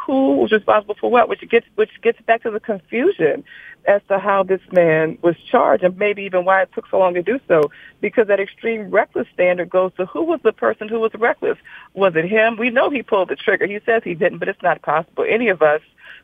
[0.06, 3.44] who was responsible for what, which gets which gets back to the confusion
[3.86, 7.14] as to how this man was charged and maybe even why it took so long
[7.14, 7.70] to do so.
[8.00, 11.58] Because that extreme reckless standard goes to who was the person who was reckless.
[11.94, 12.56] Was it him?
[12.56, 13.66] We know he pulled the trigger.
[13.66, 15.24] He says he didn't, but it's not possible.
[15.28, 15.80] Any of us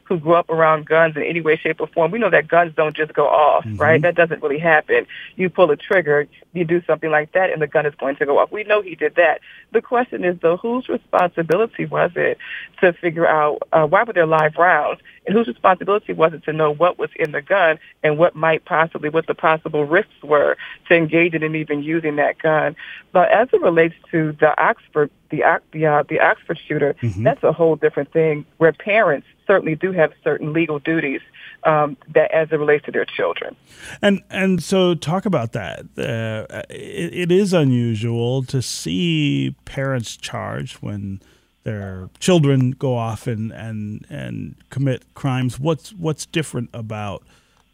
[0.08, 2.72] who grew up around guns in any way, shape, or form, we know that guns
[2.74, 3.76] don't just go off, mm-hmm.
[3.76, 4.00] right?
[4.00, 5.06] That doesn't really happen.
[5.36, 8.26] You pull a trigger, you do something like that, and the gun is going to
[8.26, 8.50] go off.
[8.50, 9.40] We know he did that.
[9.72, 12.38] The question is, though, whose responsibility was it
[12.80, 16.52] to figure out uh, why were there live rounds, and whose responsibility was it to
[16.52, 20.56] know what was in the gun and what might possibly, what the possible risks were
[20.88, 22.74] to engage in even using that gun.
[23.12, 25.42] But as it relates to the Oxford, the
[25.72, 27.22] the uh, the Oxford shooter, mm-hmm.
[27.22, 28.46] that's a whole different thing.
[28.56, 31.20] Where parents certainly do have certain legal duties
[31.64, 33.56] um, that as it relates to their children.
[34.00, 35.80] And and so talk about that.
[35.98, 41.20] Uh, it, it is unusual to see parents charged when
[41.64, 45.58] their children go off and, and and commit crimes.
[45.58, 47.24] What's what's different about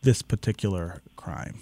[0.02, 1.58] this particular crime?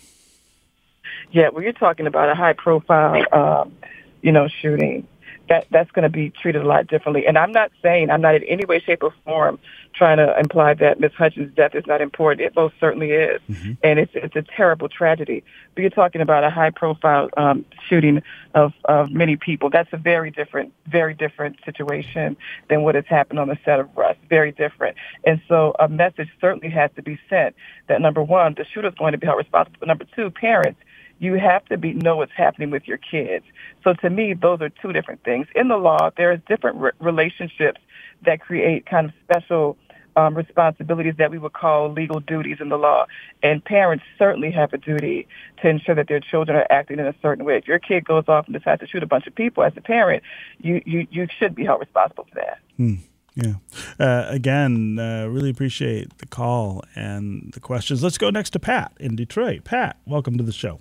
[1.32, 3.72] Yeah, well, you're talking about a high profile, um,
[4.20, 5.08] you know, shooting
[5.52, 7.26] that that's going to be treated a lot differently.
[7.26, 9.58] And I'm not saying I'm not in any way, shape, or form
[9.94, 12.40] trying to imply that Miss Hutchins' death is not important.
[12.40, 13.72] It most certainly is, mm-hmm.
[13.82, 15.44] and it's it's a terrible tragedy.
[15.74, 18.22] But you're talking about a high-profile um, shooting
[18.54, 19.68] of of many people.
[19.68, 22.38] That's a very different, very different situation
[22.70, 24.20] than what has happened on the set of Rust.
[24.30, 24.96] Very different.
[25.26, 27.54] And so a message certainly has to be sent
[27.88, 29.76] that number one, the shooter is going to be held responsible.
[29.80, 30.80] But number two, parents
[31.22, 33.44] you have to be know what's happening with your kids.
[33.84, 35.46] So to me, those are two different things.
[35.54, 37.80] In the law, there is different re- relationships
[38.26, 39.76] that create kind of special
[40.16, 43.06] um, responsibilities that we would call legal duties in the law.
[43.40, 45.28] And parents certainly have a duty
[45.62, 47.56] to ensure that their children are acting in a certain way.
[47.56, 49.80] If your kid goes off and decides to shoot a bunch of people as a
[49.80, 50.24] parent,
[50.58, 52.58] you, you, you should be held responsible for that.
[52.76, 52.94] Hmm.
[53.36, 53.54] Yeah.
[53.98, 58.02] Uh, again, uh, really appreciate the call and the questions.
[58.02, 59.62] Let's go next to Pat in Detroit.
[59.64, 60.80] Pat, welcome to the show.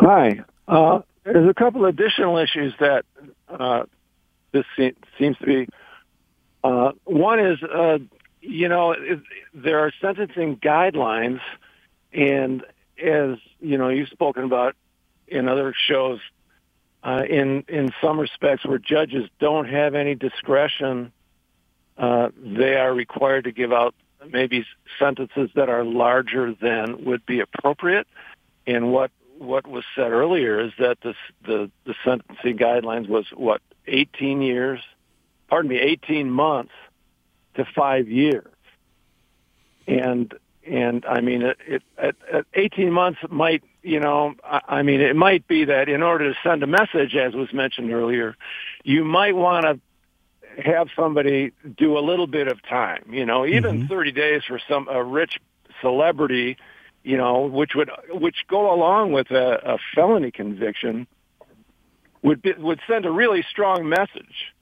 [0.00, 0.40] Hi.
[0.66, 3.04] Uh, there's a couple additional issues that
[3.50, 3.84] uh,
[4.50, 5.68] this se- seems to be.
[6.64, 7.98] Uh, one is, uh,
[8.40, 9.20] you know, it,
[9.52, 11.40] there are sentencing guidelines,
[12.14, 12.64] and
[13.02, 14.74] as you know, you've spoken about
[15.28, 16.20] in other shows,
[17.04, 21.12] uh, in in some respects where judges don't have any discretion,
[21.98, 23.94] uh, they are required to give out
[24.32, 24.64] maybe
[24.98, 28.06] sentences that are larger than would be appropriate.
[28.66, 29.10] And what
[29.40, 31.14] what was said earlier is that the
[31.46, 34.80] the, the sentencing guidelines was what 18 years,
[35.48, 36.72] pardon me, 18 months
[37.54, 38.52] to five years,
[39.86, 40.34] and
[40.66, 45.00] and I mean it, it at, at 18 months might you know I, I mean
[45.00, 48.36] it might be that in order to send a message, as was mentioned earlier,
[48.84, 53.04] you might want to have somebody do a little bit of time.
[53.08, 53.88] You know, even mm-hmm.
[53.88, 55.38] 30 days for some a rich
[55.80, 56.58] celebrity
[57.02, 61.06] you know, which would which go along with a, a felony conviction,
[62.22, 64.52] would be, would send a really strong message.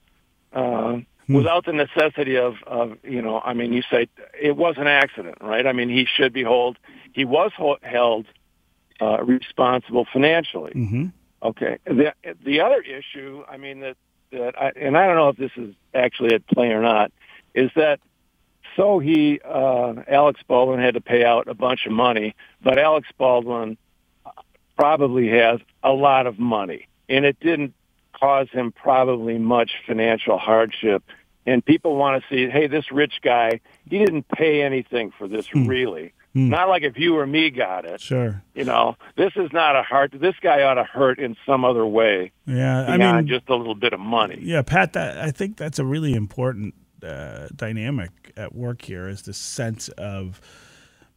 [0.53, 0.97] Uh,
[1.27, 1.35] hmm.
[1.35, 4.07] Without the necessity of, of, you know, I mean, you say
[4.39, 5.67] it was an accident, right?
[5.67, 6.77] I mean, he should be held,
[7.13, 7.51] he was
[7.83, 8.25] held
[8.99, 10.71] uh, responsible financially.
[10.71, 11.05] Mm-hmm.
[11.41, 11.77] Okay.
[11.85, 13.97] The the other issue, I mean, that
[14.31, 17.11] that I, and I don't know if this is actually at play or not,
[17.53, 17.99] is that
[18.79, 23.09] so he, uh, Alex Baldwin had to pay out a bunch of money, but Alex
[23.17, 23.77] Baldwin
[24.77, 27.73] probably has a lot of money and it didn't
[28.17, 31.03] cause him probably much financial hardship.
[31.45, 35.47] And people want to see, hey, this rich guy, he didn't pay anything for this
[35.47, 35.67] hmm.
[35.67, 36.13] really.
[36.33, 36.47] Hmm.
[36.47, 37.99] Not like if you or me got it.
[37.99, 38.41] Sure.
[38.55, 40.11] You know, this is not a hard.
[40.13, 42.31] This guy ought to hurt in some other way.
[42.45, 44.37] Yeah, I mean, just a little bit of money.
[44.41, 44.93] Yeah, Pat.
[44.93, 49.89] That, I think that's a really important uh, dynamic at work here is this sense
[49.89, 50.41] of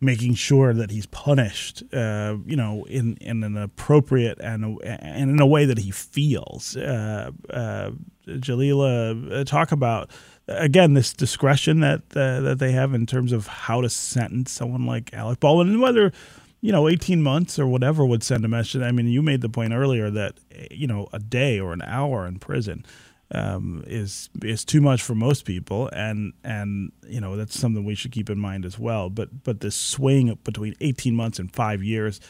[0.03, 5.40] making sure that he's punished, uh, you know, in, in an appropriate and and in
[5.40, 6.77] a way that he feels.
[6.77, 7.92] Uh, uh,
[8.27, 10.11] Jalila, uh, talk about
[10.49, 14.85] again this discretion that uh, that they have in terms of how to sentence someone
[14.85, 16.12] like Alec Baldwin and whether.
[16.64, 18.83] You know, 18 months or whatever would send a message.
[18.83, 20.38] I mean, you made the point earlier that,
[20.71, 22.87] you know, a day or an hour in prison
[23.35, 27.95] um, is is too much for most people, and and you know that's something we
[27.95, 29.11] should keep in mind as well.
[29.11, 32.21] But but this swing between eighteen months and five years,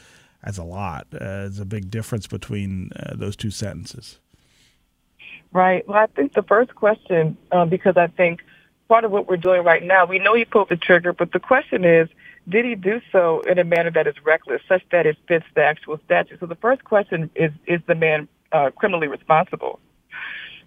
[0.44, 1.06] that's a lot.
[1.12, 4.18] Uh, a big difference between uh, those two sentences.
[5.52, 5.86] Right.
[5.86, 8.40] Well, I think the first question, um, because I think
[8.88, 11.40] part of what we're doing right now, we know he pulled the trigger, but the
[11.40, 12.08] question is,
[12.48, 15.62] did he do so in a manner that is reckless, such that it fits the
[15.62, 16.40] actual statute?
[16.40, 19.78] So the first question is, is the man uh, criminally responsible?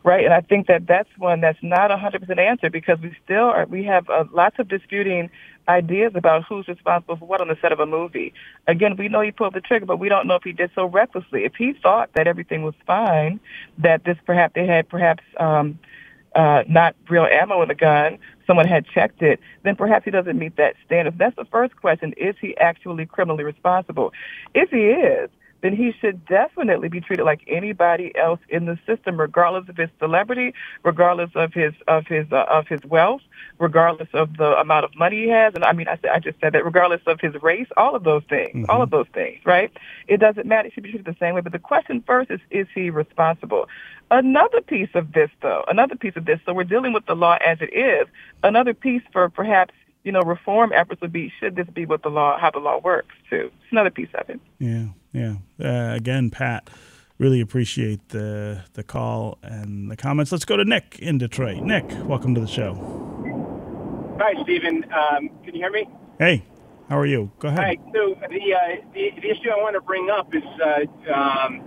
[0.05, 0.23] Right?
[0.23, 3.83] And I think that that's one that's not 100% answered because we still are, we
[3.85, 5.31] have uh, lots of disputing
[5.67, 8.33] ideas about who's responsible for what on the set of a movie.
[8.67, 10.85] Again, we know he pulled the trigger, but we don't know if he did so
[10.85, 11.43] recklessly.
[11.43, 13.39] If he thought that everything was fine,
[13.79, 15.79] that this perhaps they had perhaps um,
[16.35, 20.37] uh, not real ammo in the gun, someone had checked it, then perhaps he doesn't
[20.37, 21.17] meet that standard.
[21.17, 22.13] That's the first question.
[22.15, 24.13] Is he actually criminally responsible?
[24.53, 25.31] If he is,
[25.65, 29.89] then he should definitely be treated like anybody else in the system, regardless of his
[29.97, 33.23] celebrity, regardless of his of his uh, of his wealth,
[33.57, 35.55] regardless of the amount of money he has.
[35.55, 38.21] And I mean, I I just said that regardless of his race, all of those
[38.29, 38.69] things, mm-hmm.
[38.69, 39.71] all of those things, right?
[40.07, 40.69] It doesn't matter.
[40.69, 41.41] He should be treated the same way.
[41.41, 43.67] But the question first is, is he responsible?
[44.11, 46.39] Another piece of this, though, another piece of this.
[46.45, 48.07] So we're dealing with the law as it is.
[48.43, 49.73] Another piece for perhaps
[50.05, 52.79] you know, reform efforts would be should this be what the law, how the law
[52.79, 53.51] works too.
[53.63, 54.39] It's another piece of it.
[54.59, 55.35] Yeah, yeah.
[55.63, 56.69] Uh, again, Pat,
[57.17, 60.31] really appreciate the the call and the comments.
[60.31, 61.63] Let's go to Nick in Detroit.
[61.63, 62.73] Nick, welcome to the show.
[64.19, 64.83] Hi, Stephen.
[64.85, 65.87] Um, can you hear me?
[66.19, 66.45] Hey,
[66.89, 67.31] how are you?
[67.39, 67.59] Go ahead.
[67.59, 67.77] Hi.
[67.93, 70.43] So the uh, the, the issue I want to bring up is.
[70.61, 71.61] Uh, um,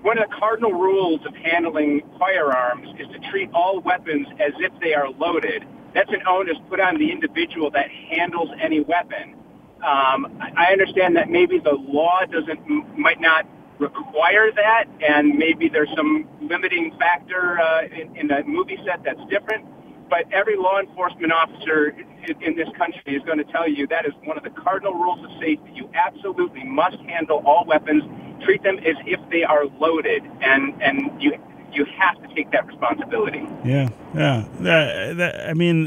[0.00, 4.72] one of the cardinal rules of handling firearms is to treat all weapons as if
[4.80, 9.34] they are loaded that's an onus put on the individual that handles any weapon.
[9.82, 13.46] Um, I understand that maybe the law doesn't might not
[13.78, 19.20] require that, and maybe there's some limiting factor uh, in, in the movie set that's
[19.30, 19.64] different.
[20.10, 21.90] But every law enforcement officer
[22.26, 24.94] in, in this country is going to tell you that is one of the cardinal
[24.94, 25.70] rules of safety.
[25.74, 28.02] You absolutely must handle all weapons,
[28.42, 31.38] treat them as if they are loaded, and and you
[31.72, 33.46] you have to take that responsibility.
[33.64, 34.44] Yeah, yeah.
[34.60, 35.84] That, that, I mean,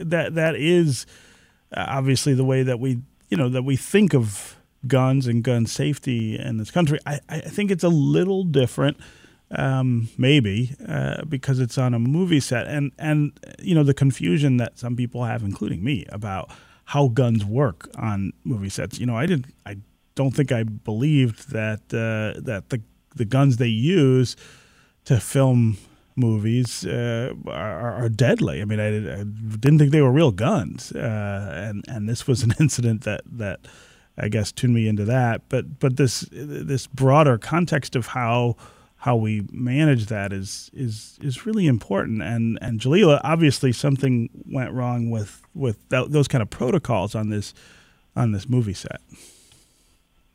[0.00, 1.06] that that is
[1.74, 3.00] obviously the way that we,
[3.30, 6.98] you know, that we think of guns and gun safety in this country.
[7.06, 8.98] I, I think it's a little different,
[9.52, 14.56] um, maybe, uh, because it's on a movie set, and and you know the confusion
[14.58, 16.50] that some people have, including me, about
[16.86, 18.98] how guns work on movie sets.
[18.98, 19.76] You know, I didn't, I
[20.16, 22.82] don't think I believed that uh, that the
[23.14, 24.36] the guns they use
[25.04, 25.78] to film
[26.20, 28.62] movies uh, are, are, deadly.
[28.62, 32.42] I mean, I, I, didn't think they were real guns, uh, and and this was
[32.42, 33.60] an incident that that
[34.16, 35.42] I guess tuned me into that.
[35.48, 38.56] But but this this broader context of how
[38.96, 42.22] how we manage that is is is really important.
[42.22, 47.30] And and Jalila, obviously, something went wrong with with that, those kind of protocols on
[47.30, 47.54] this
[48.14, 49.00] on this movie set.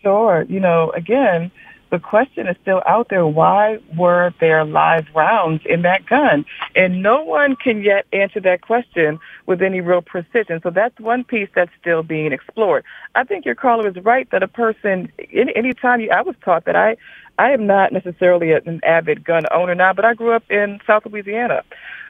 [0.02, 1.52] Sure, you know, again
[1.92, 3.26] the question is still out there.
[3.26, 6.46] Why were there live rounds in that gun?
[6.76, 10.60] And no one can yet answer that question with any real precision.
[10.62, 12.84] So that's one piece that's still being explored.
[13.14, 16.66] I think your caller is right that a person, any time you, I was taught
[16.66, 16.98] that I,
[17.38, 21.06] I am not necessarily an avid gun owner now, but I grew up in South
[21.06, 21.64] Louisiana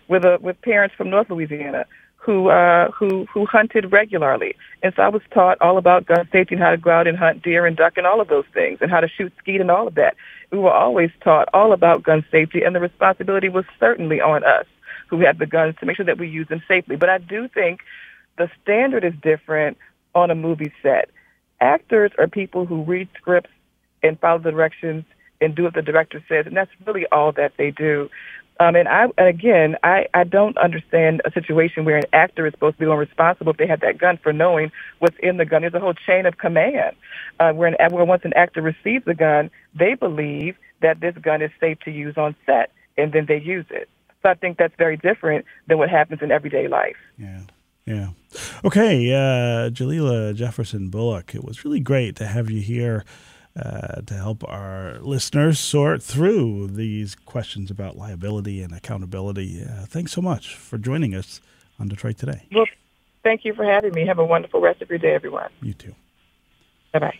[0.07, 1.85] with a, with parents from North Louisiana
[2.25, 6.55] who uh, who who hunted regularly, and so I was taught all about gun safety
[6.55, 8.79] and how to go out and hunt deer and duck and all of those things,
[8.81, 10.15] and how to shoot skeet and all of that.
[10.51, 14.65] We were always taught all about gun safety, and the responsibility was certainly on us
[15.07, 16.95] who had the guns to make sure that we use them safely.
[16.95, 17.81] But I do think
[18.37, 19.77] the standard is different
[20.15, 21.09] on a movie set.
[21.61, 23.51] Actors are people who read scripts
[24.01, 25.05] and follow the directions
[25.41, 28.09] and do what the director says, and that's really all that they do.
[28.59, 32.77] Um, and I, again, I, I don't understand a situation where an actor is supposed
[32.77, 35.61] to be responsible if they have that gun for knowing what's in the gun.
[35.61, 36.95] There's a whole chain of command
[37.39, 41.41] uh, where, an, where once an actor receives the gun, they believe that this gun
[41.41, 43.89] is safe to use on set, and then they use it.
[44.23, 46.97] So I think that's very different than what happens in everyday life.
[47.17, 47.41] Yeah.
[47.85, 48.09] Yeah.
[48.63, 53.05] Okay, uh, Jalila Jefferson Bullock, it was really great to have you here
[53.55, 59.63] uh, to help our listeners sort through these questions about liability and accountability.
[59.63, 61.41] Uh, thanks so much for joining us
[61.79, 62.43] on Detroit Today.
[62.53, 62.65] Well,
[63.23, 64.05] thank you for having me.
[64.05, 65.51] Have a wonderful rest of your day, everyone.
[65.61, 65.95] You too.
[66.93, 67.19] Bye bye.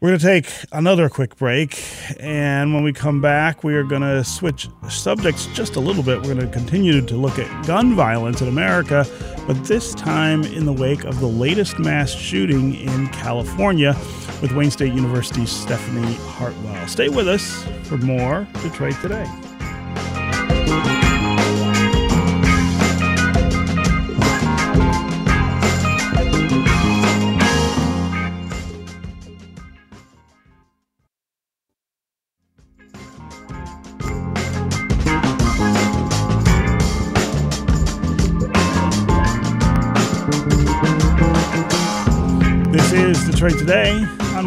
[0.00, 1.84] We're going to take another quick break.
[2.18, 6.22] And when we come back, we are going to switch subjects just a little bit.
[6.22, 9.04] We're going to continue to look at gun violence in America,
[9.46, 13.94] but this time in the wake of the latest mass shooting in California
[14.40, 16.88] with Wayne State University's Stephanie Hartwell.
[16.88, 19.26] Stay with us for more Detroit Today.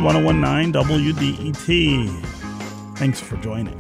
[0.04, 2.26] 1019 WDET.
[2.98, 3.80] Thanks for joining.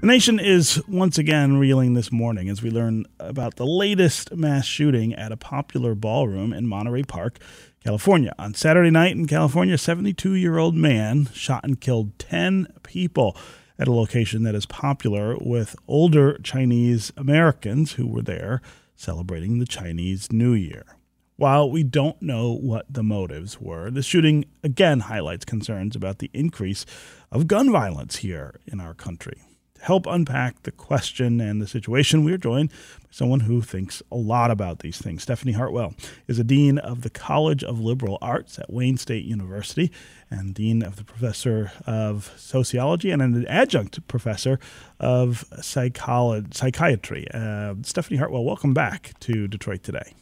[0.00, 4.64] The nation is once again reeling this morning as we learn about the latest mass
[4.66, 7.40] shooting at a popular ballroom in Monterey Park,
[7.82, 8.32] California.
[8.38, 13.36] On Saturday night in California, a 72 year old man shot and killed 10 people
[13.80, 18.62] at a location that is popular with older Chinese Americans who were there
[18.94, 20.97] celebrating the Chinese New Year.
[21.38, 26.32] While we don't know what the motives were, the shooting again highlights concerns about the
[26.34, 26.84] increase
[27.30, 29.42] of gun violence here in our country.
[29.76, 34.02] To help unpack the question and the situation, we are joined by someone who thinks
[34.10, 35.22] a lot about these things.
[35.22, 35.94] Stephanie Hartwell
[36.26, 39.92] is a dean of the College of Liberal Arts at Wayne State University
[40.28, 44.58] and dean of the professor of sociology and an adjunct professor
[44.98, 47.28] of psychology, psychiatry.
[47.32, 50.14] Uh, Stephanie Hartwell, welcome back to Detroit today.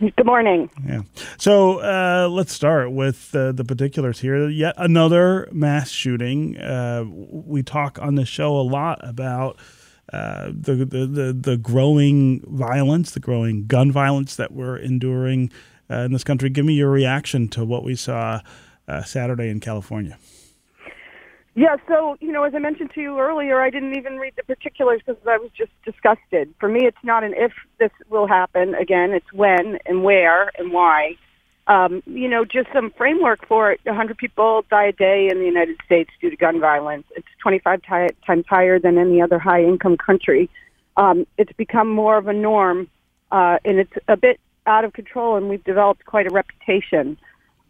[0.00, 0.70] Good morning.
[0.86, 1.02] Yeah.
[1.38, 4.48] So uh, let's start with uh, the particulars here.
[4.48, 6.56] Yet another mass shooting.
[6.56, 9.58] Uh, we talk on the show a lot about
[10.12, 15.50] uh, the, the, the the growing violence, the growing gun violence that we're enduring
[15.90, 16.48] uh, in this country.
[16.48, 18.40] Give me your reaction to what we saw
[18.86, 20.16] uh, Saturday in California.
[21.54, 24.44] Yeah, so, you know, as I mentioned to you earlier, I didn't even read the
[24.44, 26.54] particulars because I was just disgusted.
[26.60, 30.72] For me, it's not an if this will happen again, it's when and where and
[30.72, 31.16] why.
[31.66, 33.80] Um, you know, just some framework for it.
[33.84, 37.04] 100 people die a day in the United States due to gun violence.
[37.16, 40.48] It's 25 t- times higher than any other high income country.
[40.96, 42.88] Um, it's become more of a norm,
[43.30, 47.18] uh, and it's a bit out of control, and we've developed quite a reputation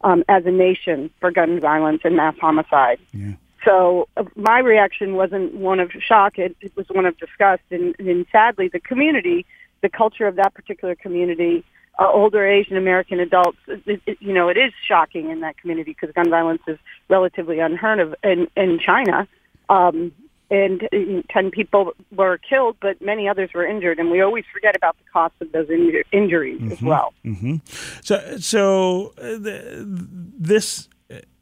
[0.01, 2.99] um, as a nation for gun violence and mass homicide.
[3.13, 3.33] Yeah.
[3.65, 7.63] So uh, my reaction wasn't one of shock; it, it was one of disgust.
[7.71, 9.45] And, and sadly, the community,
[9.81, 11.63] the culture of that particular community,
[11.99, 15.91] uh, older Asian American adults, it, it, you know, it is shocking in that community
[15.99, 16.77] because gun violence is
[17.09, 19.27] relatively unheard of in in China.
[19.69, 20.11] Um,
[20.51, 23.99] and uh, 10 people were killed, but many others were injured.
[23.99, 26.71] And we always forget about the cost of those inju- injuries mm-hmm.
[26.71, 27.13] as well.
[27.23, 27.57] Mm-hmm.
[28.03, 30.89] So, so uh, the, this,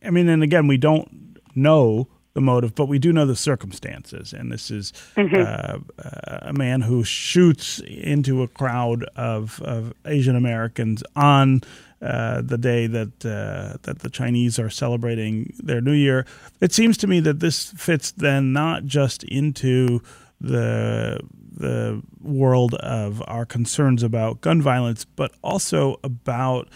[0.04, 4.32] I mean, and again, we don't know the motive, but we do know the circumstances.
[4.32, 5.42] And this is Mm-hmm.
[5.42, 11.62] uh, a man who shoots into a crowd of, of Asian Americans on
[12.00, 16.28] uh, the day that uh, that the Chinese are celebrating their New Year.
[16.62, 20.02] It seems to me that this fits then not just into
[20.40, 21.20] the
[21.60, 26.70] the world of our concerns about gun violence, but also about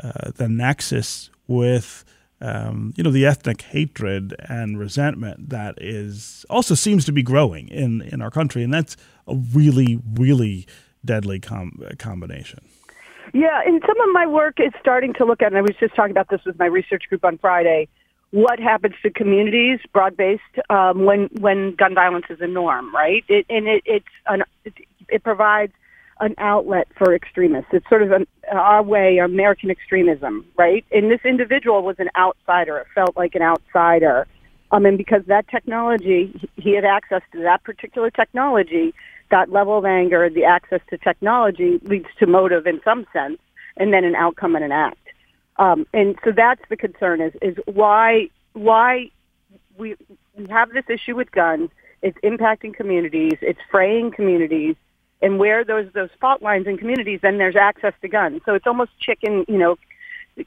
[0.00, 2.04] uh, the nexus with
[2.40, 7.68] um, you know the ethnic hatred and resentment that is also seems to be growing
[7.68, 10.66] in in our country, and that's a really really
[11.04, 12.60] deadly com- combination.
[13.34, 15.94] Yeah, and some of my work is starting to look at, and I was just
[15.94, 17.88] talking about this with my research group on Friday.
[18.30, 23.24] What happens to communities, broad based, um, when when gun violence is a norm, right?
[23.28, 24.74] It, and it, it's an, it,
[25.08, 25.72] it provides
[26.20, 27.70] an outlet for extremists.
[27.72, 30.84] It's sort of an, our way, American extremism, right?
[30.90, 32.78] And this individual was an outsider.
[32.78, 34.26] It felt like an outsider.
[34.70, 38.94] Um, and because that technology, he had access to that particular technology,
[39.30, 43.38] that level of anger, the access to technology leads to motive in some sense,
[43.76, 44.98] and then an outcome and an act.
[45.56, 49.10] Um, and so that's the concern is, is why, why
[49.76, 49.96] we,
[50.36, 51.70] we have this issue with guns.
[52.02, 53.38] It's impacting communities.
[53.40, 54.76] It's fraying communities
[55.20, 58.40] and where those those fault lines in communities, then there's access to guns.
[58.46, 59.76] So it's almost chicken, you know,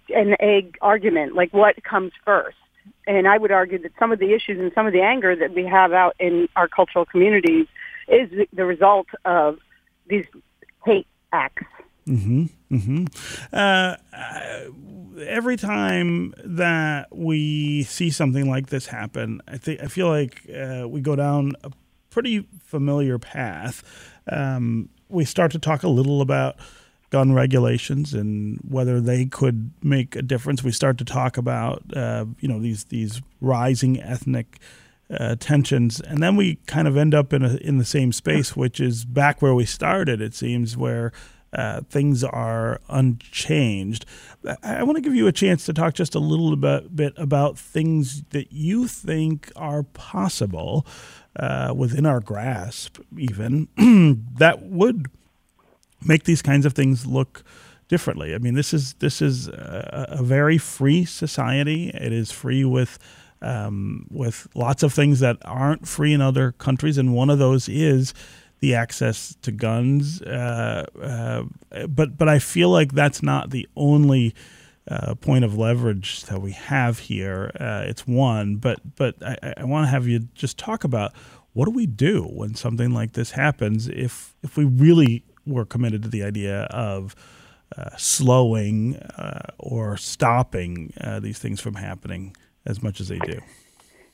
[0.10, 1.36] an egg argument.
[1.36, 2.58] Like what comes first?
[3.08, 5.54] And I would argue that some of the issues and some of the anger that
[5.54, 7.68] we have out in our cultural communities
[8.08, 9.60] is the result of
[10.08, 10.26] these
[10.86, 11.64] hate acts.
[12.08, 12.46] Mm-hmm.
[12.76, 13.06] Mm-hmm.
[13.54, 13.96] Uh,
[15.26, 20.88] every time that we see something like this happen, I think I feel like uh,
[20.88, 21.72] we go down a
[22.10, 23.84] pretty familiar path.
[24.32, 26.56] Um, we start to talk a little about
[27.12, 30.64] gun regulations and whether they could make a difference.
[30.64, 34.60] We start to talk about uh, you know these these rising ethnic
[35.12, 38.56] uh, tensions, and then we kind of end up in a, in the same space,
[38.56, 40.22] which is back where we started.
[40.22, 41.12] It seems where.
[41.54, 44.06] Uh, things are unchanged.
[44.64, 47.12] I, I want to give you a chance to talk just a little bit, bit
[47.18, 50.88] about things that you think are possible
[51.36, 53.68] uh, within our grasp, even
[54.38, 55.08] that would
[56.06, 57.44] make these kinds of things look
[57.88, 58.34] differently.
[58.34, 61.90] I mean, this is this is a, a very free society.
[61.90, 62.98] It is free with
[63.42, 67.68] um, with lots of things that aren't free in other countries, and one of those
[67.68, 68.14] is
[68.60, 70.22] the access to guns.
[70.22, 74.34] Uh, uh, but but I feel like that's not the only
[74.90, 77.52] uh, point of leverage that we have here.
[77.60, 81.14] Uh, it's one, but but I, I want to have you just talk about
[81.54, 86.04] what do we do when something like this happens if if we really were committed
[86.04, 87.16] to the idea of
[87.78, 93.40] uh, slowing uh, or stopping uh, these things from happening as much as they do?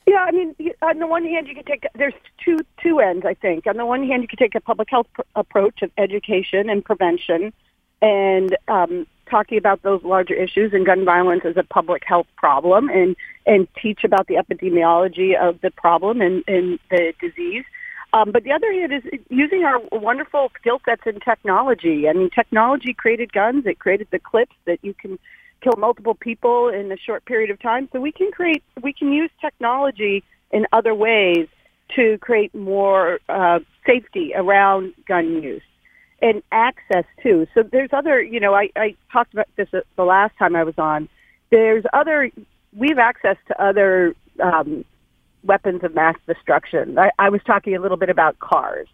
[0.06, 3.26] Yeah, I mean, on the one hand, you could take there's two two ends.
[3.26, 5.90] I think on the one hand, you could take a public health pr- approach of
[5.98, 7.52] education and prevention,
[8.00, 12.88] and um, talking about those larger issues and gun violence as a public health problem,
[12.88, 13.16] and
[13.46, 17.64] and teach about the epidemiology of the problem and, and the disease.
[18.12, 22.08] Um, but the other hand is using our wonderful skill sets in technology.
[22.08, 23.66] I mean, technology created guns.
[23.66, 25.18] It created the clips that you can
[25.62, 27.88] kill multiple people in a short period of time.
[27.92, 31.48] So we can create, we can use technology in other ways
[31.96, 35.62] to create more uh, safety around gun use
[36.20, 37.46] and access too.
[37.54, 40.78] So there's other, you know, I, I talked about this the last time I was
[40.78, 41.08] on.
[41.50, 42.30] There's other,
[42.76, 44.84] we have access to other um,
[45.44, 46.98] weapons of mass destruction.
[46.98, 48.88] I, I was talking a little bit about cars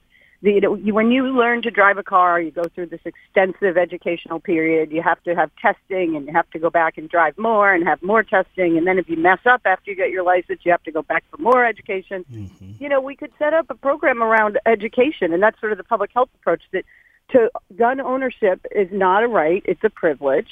[0.44, 3.00] the, you know, you, when you learn to drive a car, you go through this
[3.06, 4.92] extensive educational period.
[4.92, 7.82] You have to have testing, and you have to go back and drive more, and
[7.86, 8.76] have more testing.
[8.76, 11.00] And then if you mess up after you get your license, you have to go
[11.00, 12.26] back for more education.
[12.30, 12.72] Mm-hmm.
[12.78, 15.84] You know, we could set up a program around education, and that's sort of the
[15.84, 16.62] public health approach.
[16.72, 16.84] That
[17.34, 20.48] to gun ownership is not a right; it's a privilege,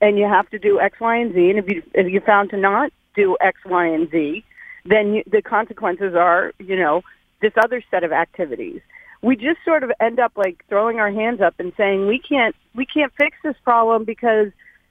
[0.00, 1.50] and you have to do X, Y, and Z.
[1.50, 4.44] And if you if you found to not do X, Y, and Z,
[4.84, 7.02] then you, the consequences are, you know,
[7.40, 8.80] this other set of activities.
[9.22, 12.56] We just sort of end up like throwing our hands up and saying we can't
[12.74, 14.48] we can't fix this problem because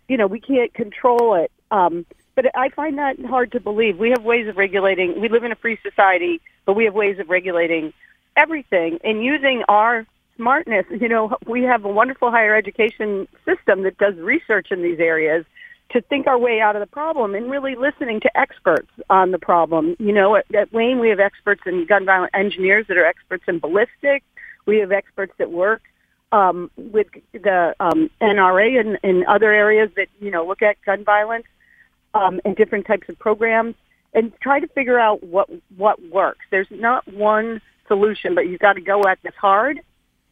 [0.08, 1.52] you know we can't control it.
[1.72, 2.06] Um
[2.36, 3.98] but i find that hard to believe.
[4.00, 7.20] We have ways of regulating we live in a free society but we have ways
[7.20, 7.94] of regulating
[8.36, 9.00] everything.
[9.04, 10.06] And using our
[10.36, 15.00] smartness you know we have a wonderful higher education system that does research in these
[15.00, 15.46] areas
[15.94, 19.38] to think our way out of the problem and really listening to experts on the
[19.38, 19.96] problem.
[20.00, 23.44] You know, at, at Wayne, we have experts in gun violence engineers that are experts
[23.48, 24.26] in ballistics.
[24.66, 25.84] We have experts that work
[26.32, 31.04] um, with the um, NRA and, and other areas that, you know, look at gun
[31.04, 31.46] violence
[32.16, 33.76] um, and different types of programs
[34.16, 36.46] and try to figure out what, what works.
[36.50, 39.80] There's not one solution, but you've got to go at this hard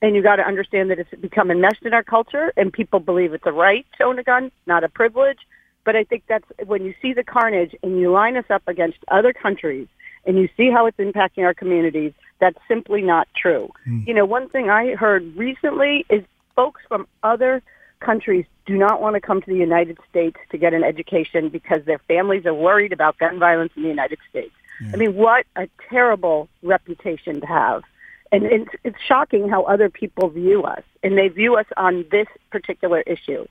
[0.02, 3.34] and you got to understand that it's become enmeshed in our culture and people believe
[3.34, 5.40] it's a right to own a gun, not a privilege.
[5.84, 8.98] But I think that's when you see the carnage and you line us up against
[9.10, 9.88] other countries
[10.26, 13.70] and you see how it's impacting our communities, that's simply not true.
[13.88, 14.08] Mm.
[14.08, 16.24] You know, one thing I heard recently is
[16.56, 17.62] folks from other
[18.00, 21.84] countries do not want to come to the United States to get an education because
[21.86, 24.54] their families are worried about gun violence in the United States.
[24.82, 24.92] Yeah.
[24.94, 27.84] I mean, what a terrible reputation to have.
[28.32, 32.28] And it's, it's shocking how other people view us, and they view us on this
[32.50, 33.46] particular issue.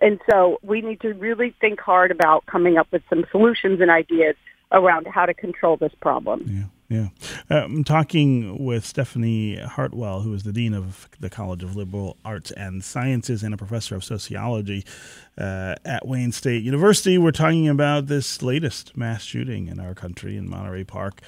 [0.00, 3.90] And so we need to really think hard about coming up with some solutions and
[3.90, 4.34] ideas
[4.72, 6.44] around how to control this problem.
[6.46, 6.64] Yeah.
[6.88, 7.08] Yeah.
[7.50, 12.18] Uh, I'm talking with Stephanie Hartwell, who is the Dean of the College of Liberal
[12.24, 14.84] Arts and Sciences and a professor of sociology
[15.38, 17.16] uh, at Wayne State University.
[17.16, 21.20] We're talking about this latest mass shooting in our country in Monterey Park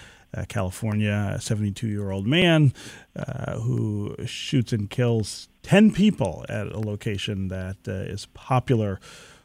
[0.45, 2.73] California, a 72 year old man
[3.15, 9.01] uh, who shoots and kills 10 people at a location that uh, is popular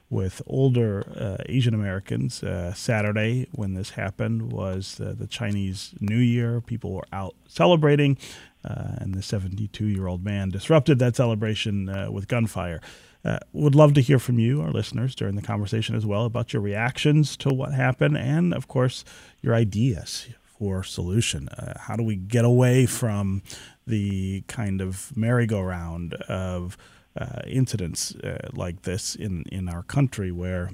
[0.10, 2.44] with older uh, Asian Americans.
[2.44, 6.60] Uh, Saturday, when this happened, was the Chinese New Year.
[6.60, 8.18] People were out celebrating,
[8.66, 12.82] uh, and the 72 year old man disrupted that celebration with gunfire.
[13.24, 16.54] Uh, would love to hear from you, our listeners, during the conversation as well about
[16.54, 19.06] your reactions to what happened and, of course,
[19.42, 20.28] your ideas
[20.62, 21.50] or solution?
[21.50, 23.42] Uh, how do we get away from
[23.88, 26.78] the kind of merry-go-round of
[27.20, 30.70] uh, incidents uh, like this in, in our country where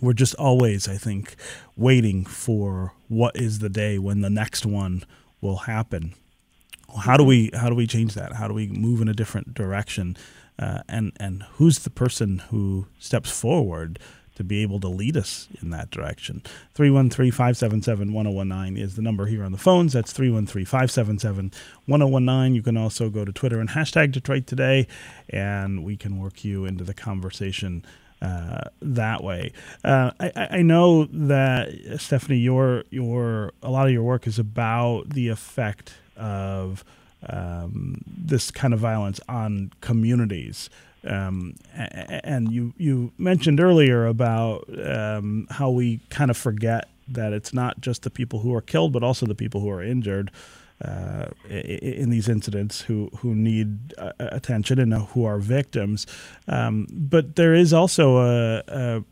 [0.00, 1.36] we're just always, I think,
[1.76, 5.04] waiting for what is the day when the next one
[5.40, 6.14] will happen.
[7.02, 8.34] How do we how do we change that?
[8.34, 10.16] How do we move in a different direction?
[10.58, 13.98] Uh, and and who's the person who steps forward
[14.34, 16.42] to be able to lead us in that direction.
[16.74, 19.92] 313 577 1019 is the number here on the phones.
[19.92, 21.52] That's 313 577
[21.86, 22.54] 1019.
[22.54, 24.86] You can also go to Twitter and hashtag Detroit Today,
[25.30, 27.84] and we can work you into the conversation.
[28.22, 34.04] Uh, that way, uh, I, I, know that Stephanie, your your a lot of your
[34.04, 36.84] work is about the effect of
[37.28, 40.70] um, this kind of violence on communities.
[41.06, 47.52] Um, and you you mentioned earlier about um, how we kind of forget that it's
[47.52, 50.30] not just the people who are killed, but also the people who are injured
[50.84, 56.06] uh, in these incidents who who need uh, attention and who are victims.
[56.48, 59.04] Um, but there is also a, a,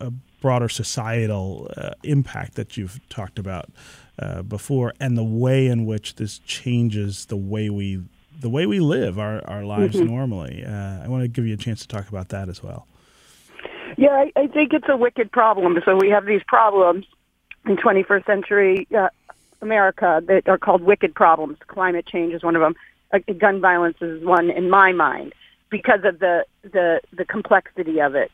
[0.00, 3.70] a broader societal uh, impact that you've talked about
[4.18, 8.02] uh, before, and the way in which this changes the way we
[8.40, 10.06] the way we live our, our lives Mhm.
[10.08, 10.64] normally.
[10.64, 12.86] Uh, I want to give you a chance to talk about that as well.
[13.96, 15.80] Yeah, I, I think it's a wicked problem.
[15.84, 17.06] So we have these problems
[17.66, 19.08] in 21st century uh,
[19.62, 21.58] America that are called wicked problems.
[21.66, 22.74] Climate change is one of them.
[23.12, 25.32] Uh, gun violence is one in my mind
[25.70, 28.30] because of the the the complexity of it.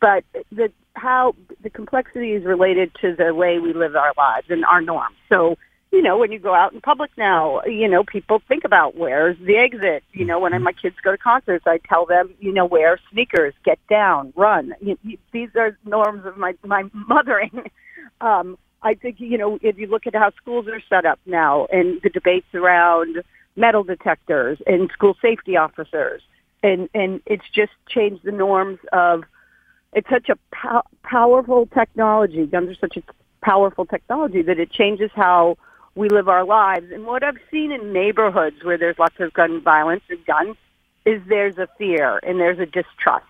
[0.00, 4.64] But the how the complexity is related to the way we live our lives and
[4.64, 5.16] our norms.
[5.28, 5.56] So
[5.92, 9.36] you know, when you go out in public now, you know, people think about where's
[9.38, 10.02] the exit.
[10.12, 13.54] You know, when my kids go to concerts, I tell them, you know, wear sneakers,
[13.64, 14.74] get down, run.
[14.80, 17.70] You, you, these are norms of my my mothering.
[18.18, 21.66] Um, I think you know if you look at how schools are set up now
[21.70, 23.22] and the debates around
[23.56, 26.22] metal detectors and school safety officers,
[26.62, 29.24] and and it's just changed the norms of.
[29.92, 32.46] It's such a pow- powerful technology.
[32.46, 33.02] Guns are such a
[33.42, 35.56] powerful technology that it changes how
[35.96, 36.92] we live our lives.
[36.92, 40.56] And what I've seen in neighborhoods where there's lots of gun violence and guns
[41.04, 43.26] is there's a fear and there's a distrust,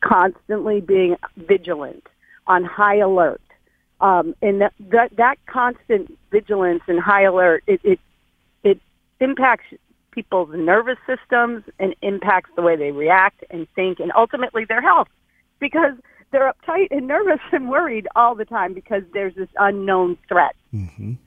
[0.00, 2.06] constantly being vigilant,
[2.46, 3.40] on high alert.
[4.00, 8.00] Um, and that, that that constant vigilance and high alert it, it
[8.62, 8.80] it
[9.20, 9.64] impacts
[10.10, 15.08] people's nervous systems and impacts the way they react and think and ultimately their health
[15.58, 15.94] because
[16.32, 20.54] they're uptight and nervous and worried all the time because there's this unknown threat.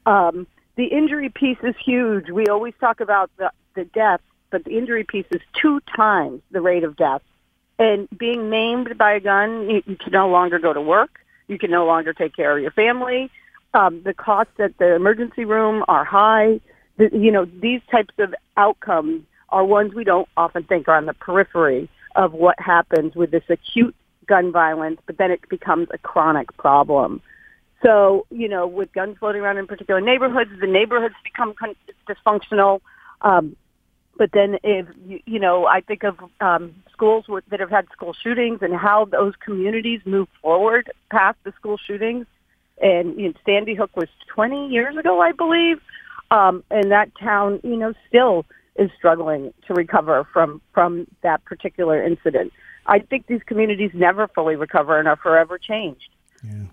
[0.05, 0.45] Um,
[0.77, 2.29] the injury piece is huge.
[2.29, 4.21] We always talk about the, the death,
[4.51, 7.21] but the injury piece is two times the rate of death.
[7.79, 11.19] And being named by a gun, you, you can no longer go to work.
[11.47, 13.29] You can no longer take care of your family.
[13.73, 16.61] Um, the costs at the emergency room are high.
[16.97, 21.05] The, you know, these types of outcomes are ones we don't often think are on
[21.05, 23.95] the periphery of what happens with this acute
[24.27, 27.21] gun violence, but then it becomes a chronic problem.
[27.83, 31.53] So, you know, with guns floating around in particular neighborhoods, the neighborhoods become
[32.09, 32.81] dysfunctional.
[33.21, 33.55] Um,
[34.17, 38.13] but then if, you, you know, I think of um, schools that have had school
[38.13, 42.25] shootings and how those communities move forward past the school shootings.
[42.81, 45.79] And you know, Sandy Hook was 20 years ago, I believe.
[46.31, 52.03] Um, and that town, you know, still is struggling to recover from, from that particular
[52.03, 52.51] incident.
[52.85, 56.09] I think these communities never fully recover and are forever changed.
[56.43, 56.65] Yeah.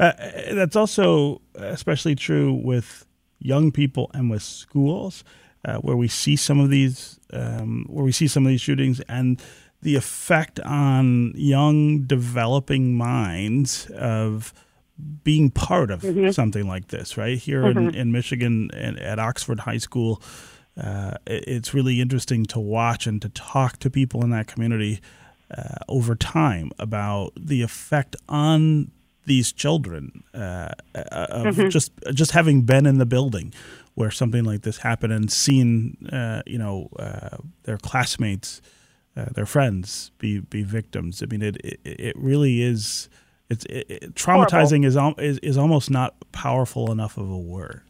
[0.00, 0.12] Uh,
[0.52, 3.06] that's also especially true with
[3.38, 5.24] young people and with schools,
[5.64, 9.00] uh, where we see some of these, um, where we see some of these shootings
[9.08, 9.40] and
[9.82, 14.52] the effect on young developing minds of
[15.24, 16.32] being part of Mhm.
[16.32, 17.36] something like this, right?
[17.38, 17.94] Here in, Mhm.
[17.94, 20.22] in Michigan and at Oxford High School,
[20.76, 25.00] uh, it's really interesting to watch and to talk to people in that community
[25.50, 28.90] uh, over time about the effect on
[29.26, 31.70] these children uh, uh, of Mhm.
[31.70, 33.52] just just having been in the building
[33.94, 38.60] where something like this happened and seen uh, you know uh, their classmates,
[39.16, 41.22] uh, their friends be be victims.
[41.22, 43.08] I mean, it it, it really is.
[43.50, 47.82] It's it, it, traumatizing is, is is almost not powerful enough of a word.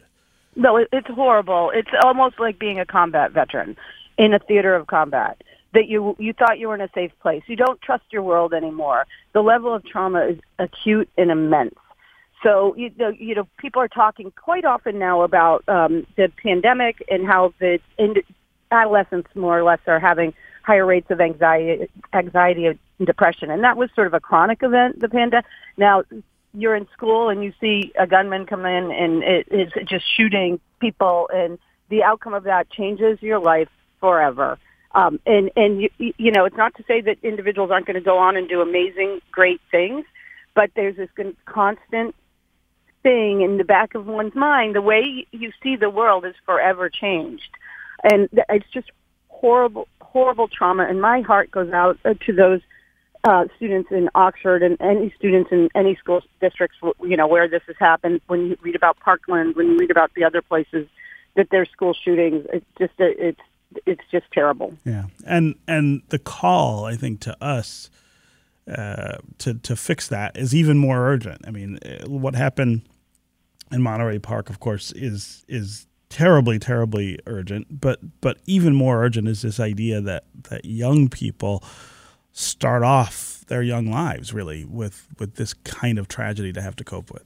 [0.56, 1.70] No, it, it's horrible.
[1.74, 3.76] It's almost like being a combat veteran
[4.18, 5.40] in a theater of combat.
[5.74, 7.42] That you you thought you were in a safe place.
[7.46, 9.06] You don't trust your world anymore.
[9.32, 11.74] The level of trauma is acute and immense.
[12.42, 17.02] So you know, you know people are talking quite often now about um, the pandemic
[17.10, 18.22] and how the ind-
[18.70, 23.76] adolescents more or less are having higher rates of anxiety, anxiety and depression, and that
[23.76, 25.00] was sort of a chronic event.
[25.00, 25.46] The pandemic.
[25.76, 26.04] Now
[26.54, 30.60] you're in school and you see a gunman come in and it is just shooting
[30.80, 31.58] people, and
[31.88, 33.68] the outcome of that changes your life
[34.00, 34.58] forever.
[34.94, 38.04] Um, and and you, you know, it's not to say that individuals aren't going to
[38.04, 40.04] go on and do amazing, great things,
[40.54, 42.14] but there's this con- constant
[43.02, 44.74] thing in the back of one's mind.
[44.74, 47.48] The way you see the world is forever changed,
[48.02, 48.90] and it's just
[49.28, 50.84] horrible, horrible trauma.
[50.84, 52.60] And my heart goes out uh, to those
[53.24, 57.62] uh, students in Oxford and any students in any school districts, you know, where this
[57.66, 58.20] has happened.
[58.26, 60.86] When you read about Parkland, when you read about the other places
[61.34, 63.40] that there's school shootings, it's just uh, it's
[63.86, 64.74] it's just terrible.
[64.84, 67.90] Yeah, and and the call I think to us
[68.70, 71.42] uh, to to fix that is even more urgent.
[71.46, 72.82] I mean, uh, what happened
[73.70, 77.80] in Monterey Park, of course, is is terribly terribly urgent.
[77.80, 81.64] But but even more urgent is this idea that that young people
[82.32, 86.84] start off their young lives really with with this kind of tragedy to have to
[86.84, 87.24] cope with.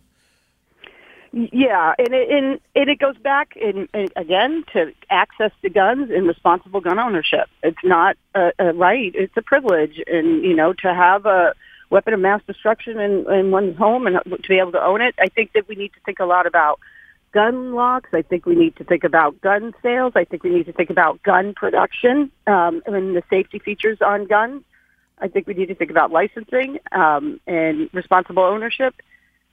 [1.39, 6.11] Yeah, and it, and, and it goes back in, in, again to access to guns
[6.11, 7.51] and responsible gun ownership.
[7.63, 11.53] It's not a, a right; it's a privilege, and you know to have a
[11.91, 15.15] weapon of mass destruction in, in one's home and to be able to own it.
[15.19, 16.81] I think that we need to think a lot about
[17.33, 18.09] gun locks.
[18.15, 20.15] I think we need to think about gun sales.
[20.17, 24.27] I think we need to think about gun production um, and the safety features on
[24.27, 24.63] guns.
[25.19, 28.95] I think we need to think about licensing um, and responsible ownership,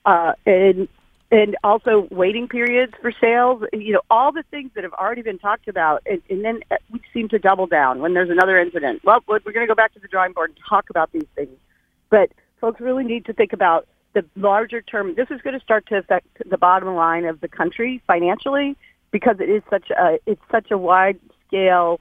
[0.06, 0.88] uh, and
[1.34, 3.64] and also waiting periods for sales.
[3.72, 6.60] You know, all the things that have already been talked about, and, and then
[6.92, 9.02] we seem to double down when there's another incident.
[9.02, 11.56] Well, we're going to go back to the drawing board and talk about these things,
[12.08, 12.30] but
[12.60, 15.16] folks really need to think about the larger term.
[15.16, 18.76] This is going to start to affect the bottom line of the country financially
[19.10, 21.18] because it is such a it's such a wide
[21.48, 22.00] scale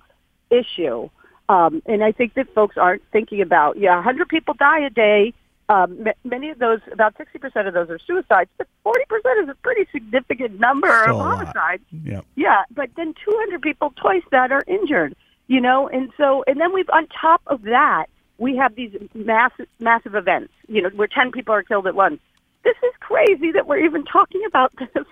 [0.52, 1.10] issue.
[1.50, 5.34] Um, and I think that folks aren't thinking about, yeah, 100 people die a day.
[5.70, 9.56] Um, m- many of those, about 60% of those are suicides, but 40% is a
[9.56, 11.84] pretty significant number Still of homicides.
[11.92, 12.22] Yeah.
[12.36, 15.16] Yeah, but then 200 people twice that are injured,
[15.48, 18.08] you know, and so, and then we've, on top of that,
[18.38, 22.20] we have these massive, massive events, you know, where 10 people are killed at once.
[22.64, 25.06] This is crazy that we're even talking about this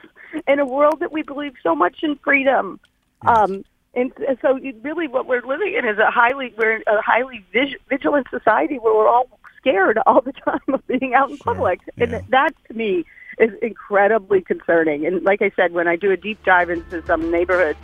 [0.47, 2.79] in a world that we believe so much in freedom.
[3.25, 7.79] Um, and so really what we're living in is a highly, we're a highly vig-
[7.89, 9.27] vigilant society where we're all
[9.61, 11.79] scared all the time of being out in public.
[11.97, 13.05] And that to me
[13.39, 15.05] is incredibly concerning.
[15.05, 17.79] And like I said, when I do a deep dive into some neighborhoods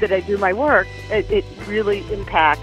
[0.00, 2.62] that I do my work, it, it really impacts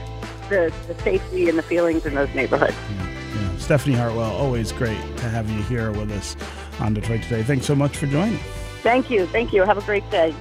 [0.50, 2.74] the, the safety and the feelings in those neighborhoods.
[2.74, 3.58] Mm, yeah.
[3.58, 6.36] Stephanie Hartwell, always great to have you here with us
[6.80, 7.44] on Detroit Today.
[7.44, 8.40] Thanks so much for joining.
[8.82, 9.26] Thank you.
[9.28, 9.64] Thank you.
[9.64, 10.34] Have a great day.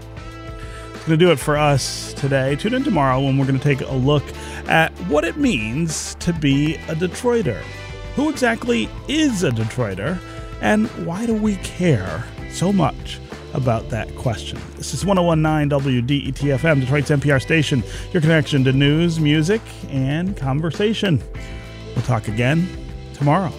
[0.95, 2.57] It's going to do it for us today.
[2.57, 4.25] Tune in tomorrow when we're going to take a look
[4.69, 7.63] at what it means to be a Detroiter.
[8.19, 10.19] Who exactly is a Detroiter,
[10.61, 13.21] and why do we care so much
[13.55, 14.59] about that question?
[14.75, 21.23] This is 1019 WDETFM, Detroit's NPR station, your connection to news, music, and conversation.
[21.95, 22.69] We'll talk again
[23.15, 23.53] tomorrow.